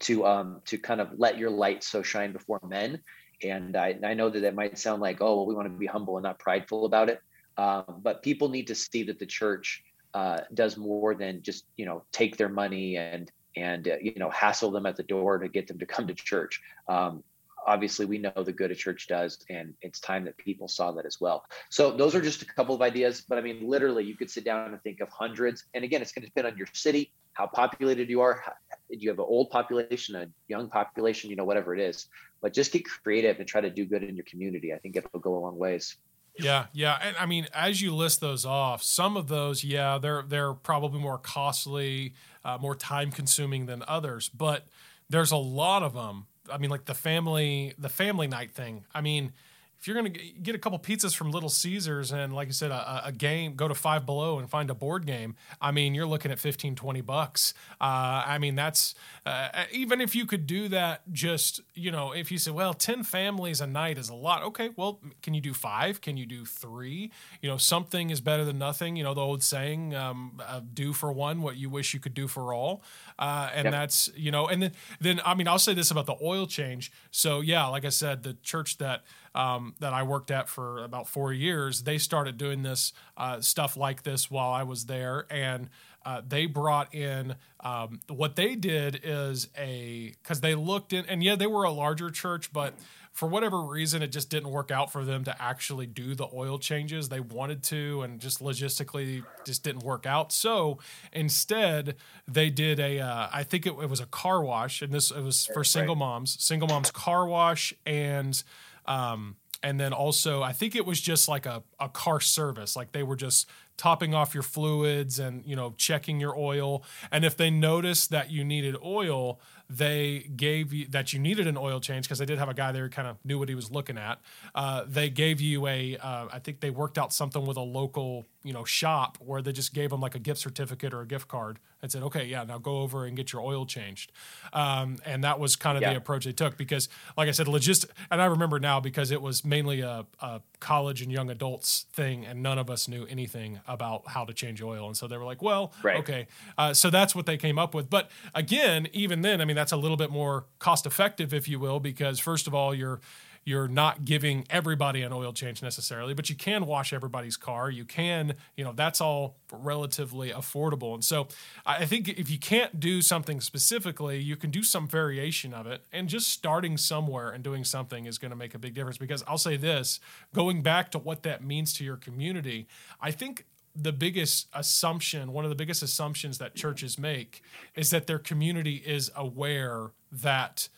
to 0.00 0.26
um, 0.26 0.62
to 0.64 0.78
kind 0.78 1.00
of 1.00 1.10
let 1.18 1.36
your 1.38 1.50
light 1.50 1.84
so 1.84 2.02
shine 2.02 2.32
before 2.32 2.60
men 2.66 3.00
and 3.42 3.76
I, 3.76 3.98
I 4.04 4.14
know 4.14 4.28
that 4.30 4.42
it 4.42 4.54
might 4.54 4.78
sound 4.78 5.00
like, 5.00 5.20
oh, 5.20 5.36
well, 5.36 5.46
we 5.46 5.54
want 5.54 5.66
to 5.66 5.78
be 5.78 5.86
humble 5.86 6.16
and 6.16 6.24
not 6.24 6.38
prideful 6.38 6.84
about 6.84 7.08
it. 7.08 7.20
Um, 7.56 8.00
but 8.02 8.22
people 8.22 8.48
need 8.48 8.66
to 8.68 8.74
see 8.74 9.02
that 9.04 9.18
the 9.18 9.26
church 9.26 9.82
uh, 10.14 10.38
does 10.54 10.76
more 10.76 11.14
than 11.14 11.42
just, 11.42 11.66
you 11.76 11.86
know, 11.86 12.04
take 12.12 12.36
their 12.36 12.48
money 12.48 12.96
and 12.96 13.30
and 13.56 13.88
uh, 13.88 13.96
you 14.00 14.14
know 14.16 14.30
hassle 14.30 14.70
them 14.70 14.86
at 14.86 14.96
the 14.96 15.02
door 15.02 15.38
to 15.38 15.48
get 15.48 15.66
them 15.66 15.78
to 15.78 15.86
come 15.86 16.06
to 16.06 16.14
church. 16.14 16.60
Um, 16.88 17.22
obviously, 17.66 18.06
we 18.06 18.18
know 18.18 18.32
the 18.36 18.52
good 18.52 18.70
a 18.70 18.74
church 18.74 19.08
does, 19.08 19.44
and 19.48 19.74
it's 19.82 20.00
time 20.00 20.24
that 20.24 20.36
people 20.38 20.68
saw 20.68 20.92
that 20.92 21.06
as 21.06 21.20
well. 21.20 21.44
So 21.68 21.90
those 21.90 22.14
are 22.14 22.20
just 22.20 22.42
a 22.42 22.46
couple 22.46 22.74
of 22.74 22.82
ideas, 22.82 23.22
but 23.28 23.38
I 23.38 23.40
mean, 23.40 23.66
literally, 23.66 24.04
you 24.04 24.16
could 24.16 24.30
sit 24.30 24.44
down 24.44 24.72
and 24.72 24.82
think 24.82 25.00
of 25.00 25.08
hundreds. 25.08 25.64
And 25.74 25.84
again, 25.84 26.02
it's 26.02 26.12
going 26.12 26.22
to 26.22 26.28
depend 26.28 26.46
on 26.46 26.56
your 26.56 26.68
city, 26.72 27.12
how 27.32 27.46
populated 27.46 28.08
you 28.08 28.20
are. 28.20 28.42
You 28.90 29.08
have 29.10 29.18
an 29.18 29.26
old 29.28 29.50
population, 29.50 30.16
a 30.16 30.26
young 30.48 30.68
population, 30.68 31.30
you 31.30 31.36
know, 31.36 31.44
whatever 31.44 31.74
it 31.74 31.80
is 31.80 32.08
but 32.40 32.52
just 32.52 32.72
get 32.72 32.84
creative 32.84 33.38
and 33.38 33.46
try 33.46 33.60
to 33.60 33.70
do 33.70 33.84
good 33.84 34.02
in 34.02 34.16
your 34.16 34.24
community. 34.24 34.72
I 34.72 34.78
think 34.78 34.96
it'll 34.96 35.20
go 35.20 35.36
a 35.36 35.40
long 35.40 35.58
ways. 35.58 35.96
Yeah, 36.38 36.66
yeah, 36.72 36.98
and 37.02 37.16
I 37.18 37.26
mean, 37.26 37.48
as 37.52 37.82
you 37.82 37.94
list 37.94 38.20
those 38.20 38.46
off, 38.46 38.82
some 38.82 39.16
of 39.16 39.28
those, 39.28 39.62
yeah, 39.62 39.98
they're 39.98 40.22
they're 40.22 40.54
probably 40.54 41.00
more 41.00 41.18
costly, 41.18 42.14
uh, 42.44 42.56
more 42.58 42.74
time 42.74 43.10
consuming 43.10 43.66
than 43.66 43.82
others, 43.86 44.30
but 44.30 44.66
there's 45.10 45.32
a 45.32 45.36
lot 45.36 45.82
of 45.82 45.92
them 45.92 46.26
I 46.50 46.58
mean, 46.58 46.70
like 46.70 46.86
the 46.86 46.94
family, 46.94 47.74
the 47.78 47.88
family 47.88 48.26
night 48.26 48.52
thing. 48.52 48.84
I 48.94 49.00
mean, 49.00 49.32
if 49.80 49.88
you're 49.88 49.96
going 49.96 50.12
to 50.12 50.20
get 50.42 50.54
a 50.54 50.58
couple 50.58 50.78
pizzas 50.78 51.16
from 51.16 51.30
Little 51.30 51.48
Caesars 51.48 52.12
and, 52.12 52.34
like 52.34 52.48
you 52.48 52.52
said, 52.52 52.70
a, 52.70 53.06
a, 53.06 53.12
game, 53.12 53.54
go 53.54 53.66
to 53.66 53.74
Five 53.74 54.04
Below 54.04 54.38
and 54.38 54.50
find 54.50 54.68
a 54.68 54.74
board 54.74 55.06
game, 55.06 55.36
I 55.58 55.70
mean, 55.70 55.94
you're 55.94 56.06
looking 56.06 56.30
at 56.30 56.38
15, 56.38 56.74
20 56.74 57.00
bucks. 57.00 57.54
Uh, 57.80 58.22
I 58.26 58.36
mean, 58.36 58.56
that's 58.56 58.94
uh, 59.24 59.48
even 59.72 60.02
if 60.02 60.14
you 60.14 60.26
could 60.26 60.46
do 60.46 60.68
that, 60.68 61.10
just, 61.12 61.62
you 61.74 61.90
know, 61.90 62.12
if 62.12 62.30
you 62.30 62.36
say, 62.36 62.50
well, 62.50 62.74
10 62.74 63.04
families 63.04 63.62
a 63.62 63.66
night 63.66 63.96
is 63.96 64.10
a 64.10 64.14
lot. 64.14 64.42
Okay, 64.42 64.68
well, 64.76 65.00
can 65.22 65.32
you 65.32 65.40
do 65.40 65.54
five? 65.54 66.02
Can 66.02 66.18
you 66.18 66.26
do 66.26 66.44
three? 66.44 67.10
You 67.40 67.48
know, 67.48 67.56
something 67.56 68.10
is 68.10 68.20
better 68.20 68.44
than 68.44 68.58
nothing. 68.58 68.96
You 68.96 69.04
know, 69.04 69.14
the 69.14 69.22
old 69.22 69.42
saying, 69.42 69.94
um, 69.94 70.42
uh, 70.46 70.60
do 70.74 70.92
for 70.92 71.10
one 71.10 71.40
what 71.40 71.56
you 71.56 71.70
wish 71.70 71.94
you 71.94 72.00
could 72.00 72.12
do 72.12 72.28
for 72.28 72.52
all. 72.52 72.82
Uh, 73.18 73.48
and 73.54 73.64
yep. 73.64 73.72
that's, 73.72 74.10
you 74.14 74.30
know, 74.30 74.46
and 74.46 74.62
then, 74.62 74.72
then, 75.00 75.22
I 75.24 75.34
mean, 75.34 75.48
I'll 75.48 75.58
say 75.58 75.72
this 75.72 75.90
about 75.90 76.04
the 76.04 76.16
oil 76.22 76.46
change. 76.46 76.92
So, 77.10 77.40
yeah, 77.40 77.66
like 77.68 77.86
I 77.86 77.88
said, 77.88 78.24
the 78.24 78.34
church 78.42 78.76
that, 78.76 79.04
um, 79.34 79.74
that 79.80 79.92
I 79.92 80.02
worked 80.02 80.30
at 80.30 80.48
for 80.48 80.82
about 80.82 81.08
four 81.08 81.32
years, 81.32 81.82
they 81.82 81.98
started 81.98 82.36
doing 82.36 82.62
this 82.62 82.92
uh, 83.16 83.40
stuff 83.40 83.76
like 83.76 84.02
this 84.02 84.30
while 84.30 84.50
I 84.50 84.62
was 84.62 84.86
there, 84.86 85.26
and 85.30 85.68
uh, 86.04 86.22
they 86.26 86.46
brought 86.46 86.94
in 86.94 87.36
um, 87.60 88.00
what 88.08 88.36
they 88.36 88.54
did 88.54 89.00
is 89.04 89.48
a 89.56 90.14
because 90.22 90.40
they 90.40 90.54
looked 90.54 90.92
in, 90.92 91.04
and 91.06 91.22
yeah, 91.22 91.36
they 91.36 91.46
were 91.46 91.64
a 91.64 91.70
larger 91.70 92.10
church, 92.10 92.52
but 92.52 92.74
for 93.12 93.28
whatever 93.28 93.60
reason, 93.60 94.02
it 94.02 94.08
just 94.08 94.30
didn't 94.30 94.50
work 94.50 94.70
out 94.70 94.90
for 94.90 95.04
them 95.04 95.24
to 95.24 95.42
actually 95.42 95.86
do 95.86 96.14
the 96.14 96.26
oil 96.32 96.58
changes. 96.58 97.08
They 97.08 97.20
wanted 97.20 97.62
to, 97.64 98.02
and 98.02 98.20
just 98.20 98.40
logistically 98.40 99.24
just 99.44 99.62
didn't 99.62 99.82
work 99.82 100.06
out. 100.06 100.32
So 100.32 100.78
instead, 101.12 101.96
they 102.26 102.50
did 102.50 102.80
a 102.80 103.00
uh, 103.00 103.28
I 103.32 103.42
think 103.42 103.66
it, 103.66 103.74
it, 103.82 103.90
was 103.90 104.00
a 104.00 104.06
car 104.06 104.42
wash, 104.42 104.80
and 104.80 104.92
this 104.92 105.10
it 105.10 105.22
was 105.22 105.46
for 105.46 105.64
single 105.64 105.96
moms, 105.96 106.42
single 106.42 106.68
moms 106.68 106.90
car 106.90 107.26
wash, 107.26 107.74
and 107.84 108.42
um, 108.86 109.36
and 109.62 109.78
then 109.78 109.92
also, 109.92 110.42
I 110.42 110.52
think 110.52 110.74
it 110.74 110.86
was 110.86 111.00
just 111.00 111.28
like 111.28 111.46
a, 111.46 111.62
a 111.78 111.88
car 111.88 112.20
service. 112.20 112.76
Like 112.76 112.92
they 112.92 113.02
were 113.02 113.16
just 113.16 113.48
topping 113.80 114.12
off 114.14 114.34
your 114.34 114.42
fluids 114.42 115.18
and, 115.18 115.42
you 115.46 115.56
know, 115.56 115.72
checking 115.78 116.20
your 116.20 116.36
oil. 116.36 116.84
And 117.10 117.24
if 117.24 117.34
they 117.34 117.48
noticed 117.48 118.10
that 118.10 118.30
you 118.30 118.44
needed 118.44 118.76
oil, 118.84 119.40
they 119.70 120.28
gave 120.36 120.72
you 120.72 120.86
that 120.88 121.12
you 121.12 121.18
needed 121.18 121.46
an 121.46 121.56
oil 121.56 121.80
change 121.80 122.04
because 122.04 122.18
they 122.18 122.26
did 122.26 122.38
have 122.38 122.48
a 122.48 122.54
guy 122.54 122.72
there 122.72 122.82
who 122.82 122.90
kind 122.90 123.08
of 123.08 123.16
knew 123.24 123.38
what 123.38 123.48
he 123.48 123.54
was 123.54 123.70
looking 123.70 123.96
at. 123.96 124.20
Uh, 124.54 124.82
they 124.86 125.08
gave 125.08 125.40
you 125.40 125.66
a, 125.66 125.96
uh, 125.96 126.26
I 126.30 126.40
think 126.40 126.60
they 126.60 126.70
worked 126.70 126.98
out 126.98 127.12
something 127.12 127.46
with 127.46 127.56
a 127.56 127.62
local, 127.62 128.26
you 128.42 128.52
know, 128.52 128.64
shop 128.64 129.16
where 129.20 129.40
they 129.40 129.52
just 129.52 129.72
gave 129.72 129.90
them 129.90 130.00
like 130.00 130.16
a 130.16 130.18
gift 130.18 130.40
certificate 130.40 130.92
or 130.92 131.00
a 131.00 131.06
gift 131.06 131.28
card 131.28 131.60
and 131.82 131.90
said, 131.90 132.02
okay, 132.02 132.24
yeah, 132.24 132.42
now 132.44 132.58
go 132.58 132.78
over 132.78 133.06
and 133.06 133.16
get 133.16 133.32
your 133.32 133.42
oil 133.42 133.64
changed. 133.64 134.12
Um, 134.52 134.98
and 135.06 135.22
that 135.24 135.38
was 135.38 135.56
kind 135.56 135.78
of 135.78 135.82
yeah. 135.82 135.92
the 135.92 135.96
approach 135.98 136.24
they 136.24 136.32
took 136.32 136.56
because, 136.56 136.88
like 137.16 137.28
I 137.28 137.30
said, 137.30 137.46
logist. 137.46 137.86
And 138.10 138.20
I 138.20 138.26
remember 138.26 138.58
now 138.58 138.80
because 138.80 139.10
it 139.12 139.22
was 139.22 139.44
mainly 139.44 139.80
a, 139.80 140.04
a 140.20 140.42
college 140.58 141.00
and 141.00 141.12
young 141.12 141.30
adults 141.30 141.86
thing, 141.92 142.26
and 142.26 142.42
none 142.42 142.58
of 142.58 142.68
us 142.68 142.88
knew 142.88 143.06
anything 143.06 143.60
about 143.70 144.08
how 144.08 144.24
to 144.24 144.34
change 144.34 144.60
oil. 144.60 144.86
And 144.86 144.96
so 144.96 145.06
they 145.06 145.16
were 145.16 145.24
like, 145.24 145.42
well, 145.42 145.72
right. 145.82 145.98
okay. 146.00 146.26
Uh, 146.58 146.74
so 146.74 146.90
that's 146.90 147.14
what 147.14 147.24
they 147.24 147.36
came 147.36 147.58
up 147.58 147.72
with. 147.72 147.88
But 147.88 148.10
again, 148.34 148.88
even 148.92 149.22
then, 149.22 149.40
I 149.40 149.44
mean, 149.44 149.56
that's 149.56 149.72
a 149.72 149.76
little 149.76 149.96
bit 149.96 150.10
more 150.10 150.46
cost 150.58 150.86
effective, 150.86 151.32
if 151.32 151.48
you 151.48 151.58
will, 151.58 151.80
because 151.80 152.18
first 152.18 152.46
of 152.46 152.54
all, 152.54 152.74
you're 152.74 153.00
you're 153.44 153.68
not 153.68 154.04
giving 154.04 154.46
everybody 154.50 155.02
an 155.02 155.12
oil 155.12 155.32
change 155.32 155.62
necessarily, 155.62 156.12
but 156.12 156.28
you 156.28 156.36
can 156.36 156.66
wash 156.66 156.92
everybody's 156.92 157.36
car. 157.36 157.70
You 157.70 157.84
can, 157.84 158.34
you 158.54 158.64
know, 158.64 158.72
that's 158.72 159.00
all 159.00 159.36
relatively 159.50 160.30
affordable. 160.30 160.92
And 160.94 161.04
so 161.04 161.26
I 161.64 161.86
think 161.86 162.08
if 162.08 162.30
you 162.30 162.38
can't 162.38 162.78
do 162.78 163.00
something 163.00 163.40
specifically, 163.40 164.18
you 164.18 164.36
can 164.36 164.50
do 164.50 164.62
some 164.62 164.86
variation 164.86 165.54
of 165.54 165.66
it. 165.66 165.86
And 165.90 166.08
just 166.08 166.28
starting 166.28 166.76
somewhere 166.76 167.30
and 167.30 167.42
doing 167.42 167.64
something 167.64 168.04
is 168.04 168.18
going 168.18 168.30
to 168.30 168.36
make 168.36 168.54
a 168.54 168.58
big 168.58 168.74
difference. 168.74 168.98
Because 168.98 169.24
I'll 169.26 169.38
say 169.38 169.56
this 169.56 170.00
going 170.34 170.62
back 170.62 170.90
to 170.90 170.98
what 170.98 171.22
that 171.22 171.42
means 171.42 171.72
to 171.74 171.84
your 171.84 171.96
community, 171.96 172.68
I 173.00 173.10
think 173.10 173.46
the 173.74 173.92
biggest 173.92 174.48
assumption, 174.52 175.32
one 175.32 175.44
of 175.44 175.48
the 175.48 175.54
biggest 175.54 175.82
assumptions 175.82 176.38
that 176.38 176.54
churches 176.54 176.98
make 176.98 177.42
is 177.74 177.90
that 177.90 178.06
their 178.06 178.18
community 178.18 178.82
is 178.84 179.10
aware 179.14 179.92
that 180.10 180.68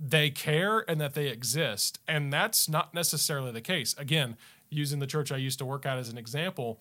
they 0.00 0.30
care 0.30 0.88
and 0.88 1.00
that 1.00 1.14
they 1.14 1.28
exist. 1.28 1.98
And 2.06 2.32
that's 2.32 2.68
not 2.68 2.94
necessarily 2.94 3.52
the 3.52 3.60
case. 3.60 3.94
Again, 3.98 4.36
using 4.70 4.98
the 4.98 5.06
church 5.06 5.32
I 5.32 5.36
used 5.36 5.58
to 5.58 5.64
work 5.64 5.84
at 5.86 5.98
as 5.98 6.08
an 6.08 6.18
example, 6.18 6.80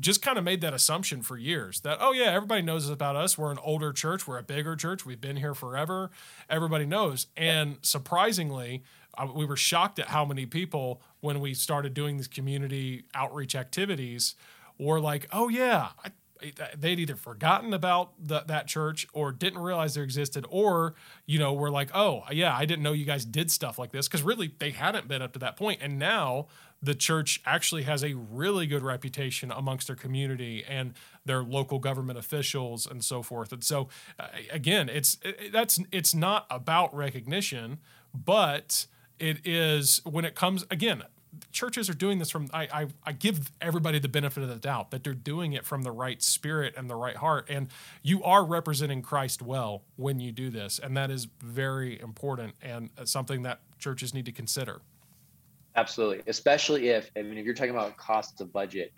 just 0.00 0.22
kind 0.22 0.38
of 0.38 0.44
made 0.44 0.60
that 0.62 0.72
assumption 0.72 1.22
for 1.22 1.36
years 1.36 1.80
that, 1.80 1.98
oh, 2.00 2.12
yeah, 2.12 2.26
everybody 2.26 2.62
knows 2.62 2.88
about 2.88 3.14
us. 3.14 3.36
We're 3.36 3.52
an 3.52 3.58
older 3.62 3.92
church, 3.92 4.26
we're 4.26 4.38
a 4.38 4.42
bigger 4.42 4.74
church, 4.76 5.04
we've 5.04 5.20
been 5.20 5.36
here 5.36 5.54
forever. 5.54 6.10
Everybody 6.48 6.86
knows. 6.86 7.26
And 7.36 7.76
surprisingly, 7.82 8.82
we 9.34 9.44
were 9.44 9.56
shocked 9.56 9.98
at 9.98 10.08
how 10.08 10.24
many 10.24 10.46
people, 10.46 11.02
when 11.20 11.40
we 11.40 11.52
started 11.52 11.92
doing 11.94 12.16
these 12.16 12.28
community 12.28 13.04
outreach 13.14 13.54
activities, 13.54 14.34
were 14.78 15.00
like, 15.00 15.28
oh, 15.32 15.48
yeah, 15.48 15.90
I 16.04 16.10
they'd 16.76 16.98
either 16.98 17.16
forgotten 17.16 17.72
about 17.72 18.12
the, 18.18 18.40
that 18.46 18.66
church 18.66 19.06
or 19.12 19.32
didn't 19.32 19.60
realize 19.60 19.94
there 19.94 20.04
existed 20.04 20.44
or 20.50 20.94
you 21.26 21.38
know 21.38 21.52
were 21.52 21.70
like 21.70 21.90
oh 21.94 22.24
yeah 22.30 22.54
i 22.56 22.64
didn't 22.64 22.82
know 22.82 22.92
you 22.92 23.04
guys 23.04 23.24
did 23.24 23.50
stuff 23.50 23.78
like 23.78 23.92
this. 23.92 24.08
Because 24.08 24.22
really 24.22 24.52
they 24.58 24.70
hadn't 24.70 25.08
been 25.08 25.22
up 25.22 25.32
to 25.34 25.38
that 25.40 25.56
point. 25.56 25.80
And 25.82 25.98
now 25.98 26.46
the 26.82 26.94
church 26.94 27.40
actually 27.46 27.84
has 27.84 28.02
a 28.02 28.14
really 28.14 28.66
good 28.66 28.82
reputation 28.82 29.52
amongst 29.52 29.86
their 29.86 29.96
community 29.96 30.64
and 30.68 30.94
their 31.24 31.42
local 31.42 31.78
government 31.78 32.18
officials 32.18 32.86
and 32.86 33.04
so 33.04 33.22
forth. 33.22 33.52
And 33.52 33.62
so 33.62 33.88
uh, 34.18 34.28
again 34.50 34.88
it's 34.88 35.18
it, 35.22 35.52
that's 35.52 35.78
it's 35.92 36.14
not 36.14 36.46
about 36.50 36.94
recognition 36.94 37.78
but 38.14 38.86
it 39.18 39.38
is 39.46 40.00
when 40.04 40.24
it 40.24 40.34
comes 40.34 40.64
again 40.70 41.02
churches 41.50 41.88
are 41.88 41.94
doing 41.94 42.18
this 42.18 42.30
from 42.30 42.48
I, 42.52 42.68
I, 42.72 42.86
I 43.04 43.12
give 43.12 43.50
everybody 43.60 43.98
the 43.98 44.08
benefit 44.08 44.42
of 44.42 44.48
the 44.48 44.56
doubt 44.56 44.90
that 44.90 45.04
they're 45.04 45.14
doing 45.14 45.52
it 45.52 45.64
from 45.64 45.82
the 45.82 45.90
right 45.90 46.22
spirit 46.22 46.74
and 46.76 46.88
the 46.88 46.94
right 46.94 47.16
heart. 47.16 47.46
And 47.48 47.68
you 48.02 48.22
are 48.22 48.44
representing 48.44 49.02
christ 49.02 49.42
well 49.42 49.82
when 49.96 50.20
you 50.20 50.32
do 50.32 50.50
this. 50.50 50.78
And 50.78 50.96
that 50.96 51.10
is 51.10 51.28
very 51.40 52.00
important 52.00 52.54
and 52.62 52.90
something 53.04 53.42
that 53.42 53.60
churches 53.78 54.14
need 54.14 54.26
to 54.26 54.32
consider. 54.32 54.82
Absolutely. 55.76 56.22
Especially 56.26 56.88
if 56.88 57.10
i 57.16 57.22
mean 57.22 57.38
if 57.38 57.44
you're 57.44 57.54
talking 57.54 57.74
about 57.74 57.96
costs 57.96 58.40
of 58.40 58.52
budget 58.52 58.92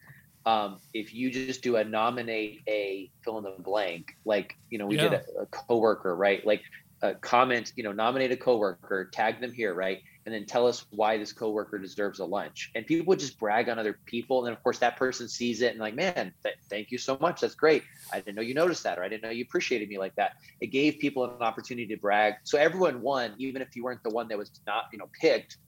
um, 0.46 0.78
if 0.92 1.14
you 1.14 1.30
just 1.30 1.62
do 1.62 1.76
a 1.76 1.84
nominate 1.84 2.60
a 2.68 3.10
fill 3.22 3.38
in 3.38 3.44
the 3.44 3.50
blank 3.62 4.14
like 4.26 4.56
you 4.70 4.78
know 4.78 4.86
we 4.86 4.96
yeah. 4.96 5.08
did 5.08 5.12
a, 5.12 5.42
a 5.42 5.46
coworker 5.46 6.14
right? 6.16 6.46
Like 6.46 6.62
a 7.02 7.14
comment 7.14 7.72
you 7.76 7.84
know 7.84 7.92
nominate 7.92 8.32
a 8.32 8.36
coworker 8.36 9.06
tag 9.12 9.40
them 9.40 9.52
here 9.52 9.74
right 9.74 10.02
and 10.26 10.34
then 10.34 10.46
tell 10.46 10.66
us 10.66 10.86
why 10.90 11.18
this 11.18 11.32
coworker 11.32 11.78
deserves 11.78 12.18
a 12.18 12.24
lunch. 12.24 12.70
And 12.74 12.86
people 12.86 13.06
would 13.06 13.18
just 13.18 13.38
brag 13.38 13.68
on 13.68 13.78
other 13.78 13.98
people. 14.06 14.38
And 14.38 14.46
then, 14.46 14.52
of 14.54 14.62
course, 14.62 14.78
that 14.78 14.96
person 14.96 15.28
sees 15.28 15.60
it 15.60 15.72
and 15.72 15.80
like, 15.80 15.94
man, 15.94 16.32
th- 16.42 16.56
thank 16.70 16.90
you 16.90 16.98
so 16.98 17.18
much. 17.20 17.42
That's 17.42 17.54
great. 17.54 17.82
I 18.12 18.20
didn't 18.20 18.36
know 18.36 18.42
you 18.42 18.54
noticed 18.54 18.82
that, 18.84 18.98
or 18.98 19.04
I 19.04 19.08
didn't 19.08 19.22
know 19.22 19.30
you 19.30 19.44
appreciated 19.44 19.88
me 19.88 19.98
like 19.98 20.14
that. 20.16 20.36
It 20.60 20.68
gave 20.68 20.98
people 20.98 21.24
an 21.24 21.42
opportunity 21.42 21.86
to 21.94 22.00
brag. 22.00 22.34
So 22.44 22.58
everyone 22.58 23.02
won, 23.02 23.34
even 23.38 23.60
if 23.60 23.76
you 23.76 23.84
weren't 23.84 24.02
the 24.02 24.10
one 24.10 24.28
that 24.28 24.38
was 24.38 24.50
not, 24.66 24.84
you 24.92 24.98
know, 24.98 25.10
picked 25.20 25.58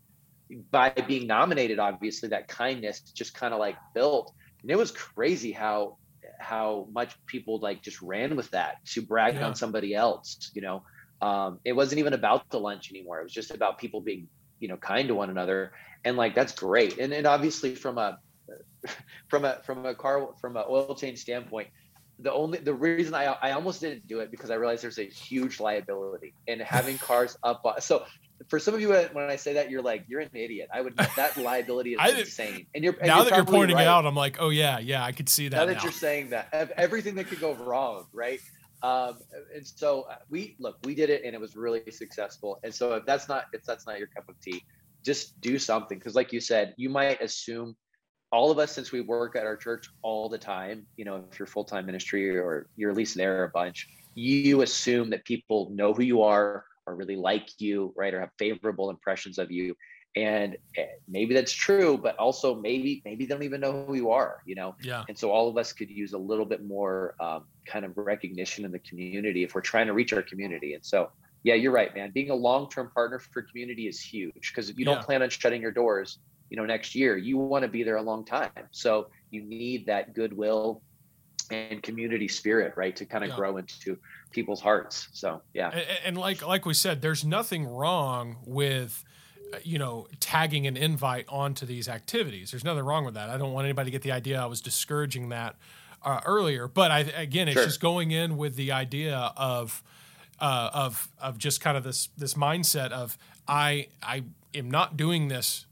by 0.70 0.90
being 0.90 1.26
nominated. 1.26 1.78
Obviously, 1.78 2.28
that 2.30 2.48
kindness 2.48 3.00
just 3.00 3.34
kind 3.34 3.52
of 3.52 3.60
like 3.60 3.76
built. 3.94 4.32
And 4.62 4.70
it 4.70 4.78
was 4.78 4.90
crazy 4.90 5.52
how 5.52 5.98
how 6.38 6.86
much 6.92 7.14
people 7.26 7.58
like 7.60 7.82
just 7.82 8.02
ran 8.02 8.36
with 8.36 8.50
that 8.50 8.84
to 8.84 9.00
brag 9.00 9.34
yeah. 9.34 9.46
on 9.46 9.54
somebody 9.54 9.94
else. 9.94 10.50
You 10.54 10.62
know, 10.62 10.82
um, 11.20 11.60
it 11.64 11.72
wasn't 11.72 11.98
even 11.98 12.12
about 12.12 12.48
the 12.50 12.58
lunch 12.58 12.90
anymore. 12.90 13.20
It 13.20 13.24
was 13.24 13.32
just 13.32 13.50
about 13.50 13.78
people 13.78 14.00
being 14.00 14.28
you 14.60 14.68
know 14.68 14.76
kind 14.76 15.08
to 15.08 15.14
one 15.14 15.30
another 15.30 15.72
and 16.04 16.16
like 16.16 16.34
that's 16.34 16.52
great 16.52 16.98
and 16.98 17.12
and 17.12 17.26
obviously 17.26 17.74
from 17.74 17.98
a 17.98 18.18
from 19.28 19.44
a 19.44 19.60
from 19.64 19.84
a 19.86 19.94
car 19.94 20.28
from 20.40 20.56
an 20.56 20.64
oil 20.68 20.94
change 20.94 21.18
standpoint 21.18 21.68
the 22.18 22.32
only 22.32 22.58
the 22.58 22.72
reason 22.72 23.14
I 23.14 23.24
I 23.42 23.52
almost 23.52 23.80
didn't 23.80 24.06
do 24.06 24.20
it 24.20 24.30
because 24.30 24.50
I 24.50 24.54
realized 24.54 24.82
there's 24.82 24.98
a 24.98 25.04
huge 25.04 25.60
liability 25.60 26.32
in 26.46 26.60
having 26.60 26.98
cars 26.98 27.36
up. 27.42 27.62
So 27.80 28.04
for 28.48 28.58
some 28.58 28.74
of 28.74 28.80
you, 28.80 28.90
when 28.90 29.30
I 29.30 29.36
say 29.36 29.54
that, 29.54 29.70
you're 29.70 29.82
like 29.82 30.04
you're 30.08 30.20
an 30.20 30.30
idiot. 30.32 30.68
I 30.72 30.80
would 30.80 30.96
that 30.96 31.36
liability 31.36 31.94
is 31.94 32.18
insane. 32.18 32.66
And 32.74 32.82
you're 32.82 32.94
and 32.94 33.06
now 33.06 33.16
you're 33.16 33.24
that 33.30 33.36
you're 33.36 33.44
pointing 33.44 33.76
right. 33.76 33.82
it 33.82 33.88
out, 33.88 34.06
I'm 34.06 34.14
like, 34.14 34.38
oh 34.40 34.48
yeah, 34.48 34.78
yeah, 34.78 35.04
I 35.04 35.12
could 35.12 35.28
see 35.28 35.48
that. 35.48 35.56
Now, 35.56 35.64
now. 35.64 35.74
that 35.74 35.82
you're 35.82 35.92
saying 35.92 36.30
that, 36.30 36.72
everything 36.76 37.16
that 37.16 37.28
could 37.28 37.40
go 37.40 37.54
wrong, 37.54 38.06
right? 38.12 38.40
Um, 38.82 39.18
and 39.54 39.66
so 39.66 40.02
uh, 40.02 40.16
we 40.28 40.56
look, 40.58 40.76
we 40.84 40.94
did 40.94 41.10
it, 41.10 41.24
and 41.24 41.34
it 41.34 41.40
was 41.40 41.56
really 41.56 41.82
successful. 41.90 42.58
And 42.62 42.74
so 42.74 42.94
if 42.94 43.06
that's 43.06 43.28
not 43.28 43.46
if 43.52 43.62
that's 43.64 43.86
not 43.86 43.98
your 43.98 44.08
cup 44.08 44.28
of 44.28 44.38
tea, 44.40 44.62
just 45.04 45.40
do 45.40 45.58
something 45.58 45.98
because, 45.98 46.14
like 46.14 46.32
you 46.32 46.40
said, 46.40 46.74
you 46.76 46.88
might 46.88 47.20
assume 47.22 47.76
all 48.32 48.50
of 48.50 48.58
us 48.58 48.72
since 48.72 48.92
we 48.92 49.00
work 49.00 49.36
at 49.36 49.44
our 49.44 49.56
church 49.56 49.88
all 50.02 50.28
the 50.28 50.38
time. 50.38 50.86
You 50.96 51.04
know, 51.04 51.24
if 51.30 51.38
you're 51.38 51.46
full 51.46 51.64
time 51.64 51.86
ministry 51.86 52.36
or 52.36 52.68
you're 52.76 52.90
at 52.90 52.96
least 52.96 53.16
there 53.16 53.44
a 53.44 53.48
bunch, 53.48 53.88
you 54.14 54.62
assume 54.62 55.10
that 55.10 55.24
people 55.24 55.70
know 55.70 55.94
who 55.94 56.02
you 56.02 56.22
are 56.22 56.64
or 56.86 56.94
really 56.94 57.16
like 57.16 57.48
you, 57.58 57.92
right, 57.96 58.14
or 58.14 58.20
have 58.20 58.30
favorable 58.38 58.90
impressions 58.90 59.38
of 59.38 59.50
you 59.50 59.74
and 60.16 60.56
eh, 60.76 60.86
maybe 61.08 61.34
that's 61.34 61.52
true 61.52 61.98
but 61.98 62.16
also 62.16 62.54
maybe 62.54 63.02
maybe 63.04 63.24
they 63.24 63.34
don't 63.34 63.42
even 63.42 63.60
know 63.60 63.84
who 63.86 63.94
you 63.94 64.10
are 64.10 64.42
you 64.46 64.54
know 64.54 64.74
yeah 64.82 65.04
and 65.08 65.16
so 65.16 65.30
all 65.30 65.48
of 65.48 65.56
us 65.56 65.72
could 65.72 65.90
use 65.90 66.12
a 66.14 66.18
little 66.18 66.46
bit 66.46 66.64
more 66.64 67.14
um, 67.20 67.44
kind 67.66 67.84
of 67.84 67.96
recognition 67.96 68.64
in 68.64 68.72
the 68.72 68.78
community 68.80 69.44
if 69.44 69.54
we're 69.54 69.60
trying 69.60 69.86
to 69.86 69.92
reach 69.92 70.12
our 70.12 70.22
community 70.22 70.74
and 70.74 70.84
so 70.84 71.10
yeah, 71.42 71.54
you're 71.54 71.70
right, 71.70 71.94
man. 71.94 72.10
Being 72.10 72.30
a 72.30 72.34
long-term 72.34 72.90
partner 72.92 73.20
for 73.20 73.40
community 73.40 73.86
is 73.86 74.00
huge 74.00 74.50
because 74.52 74.68
if 74.68 74.80
you 74.80 74.84
don't 74.84 75.00
plan 75.00 75.22
on 75.22 75.30
shutting 75.30 75.62
your 75.62 75.70
doors, 75.70 76.18
you 76.50 76.56
know, 76.56 76.64
next 76.64 76.94
year. 76.94 77.16
You 77.16 77.38
want 77.38 77.62
to 77.62 77.68
be 77.68 77.82
there 77.82 77.96
a 77.96 78.02
long 78.02 78.24
time. 78.24 78.50
So 78.70 79.08
you 79.30 79.42
need 79.42 79.86
that 79.86 80.14
goodwill 80.14 80.82
and 81.50 81.82
community 81.82 82.28
spirit, 82.28 82.74
right, 82.76 82.94
to 82.96 83.04
kind 83.04 83.24
of 83.24 83.30
yeah. 83.30 83.36
grow 83.36 83.56
into 83.56 83.98
people's 84.30 84.60
hearts. 84.60 85.08
So 85.12 85.42
yeah. 85.54 85.70
And, 85.70 85.86
and 86.04 86.18
like 86.18 86.46
like 86.46 86.66
we 86.66 86.74
said, 86.74 87.02
there's 87.02 87.24
nothing 87.24 87.66
wrong 87.66 88.38
with 88.44 89.04
you 89.62 89.78
know 89.78 90.06
tagging 90.20 90.66
an 90.66 90.76
invite 90.76 91.26
onto 91.28 91.66
these 91.66 91.88
activities. 91.88 92.50
There's 92.50 92.64
nothing 92.64 92.84
wrong 92.84 93.04
with 93.04 93.14
that. 93.14 93.30
I 93.30 93.36
don't 93.36 93.52
want 93.52 93.64
anybody 93.64 93.86
to 93.86 93.92
get 93.92 94.02
the 94.02 94.12
idea 94.12 94.40
I 94.40 94.46
was 94.46 94.60
discouraging 94.60 95.28
that 95.30 95.56
uh, 96.02 96.20
earlier. 96.24 96.68
But 96.68 96.90
I 96.90 97.00
again, 97.00 97.48
it's 97.48 97.56
sure. 97.56 97.64
just 97.64 97.80
going 97.80 98.10
in 98.10 98.36
with 98.36 98.56
the 98.56 98.72
idea 98.72 99.32
of 99.36 99.82
uh, 100.40 100.70
of 100.72 101.08
of 101.20 101.38
just 101.38 101.60
kind 101.60 101.76
of 101.76 101.84
this 101.84 102.08
this 102.16 102.34
mindset 102.34 102.90
of 102.90 103.18
I 103.46 103.88
I 104.02 104.24
am 104.54 104.70
not 104.70 104.96
doing 104.96 105.28
this 105.28 105.66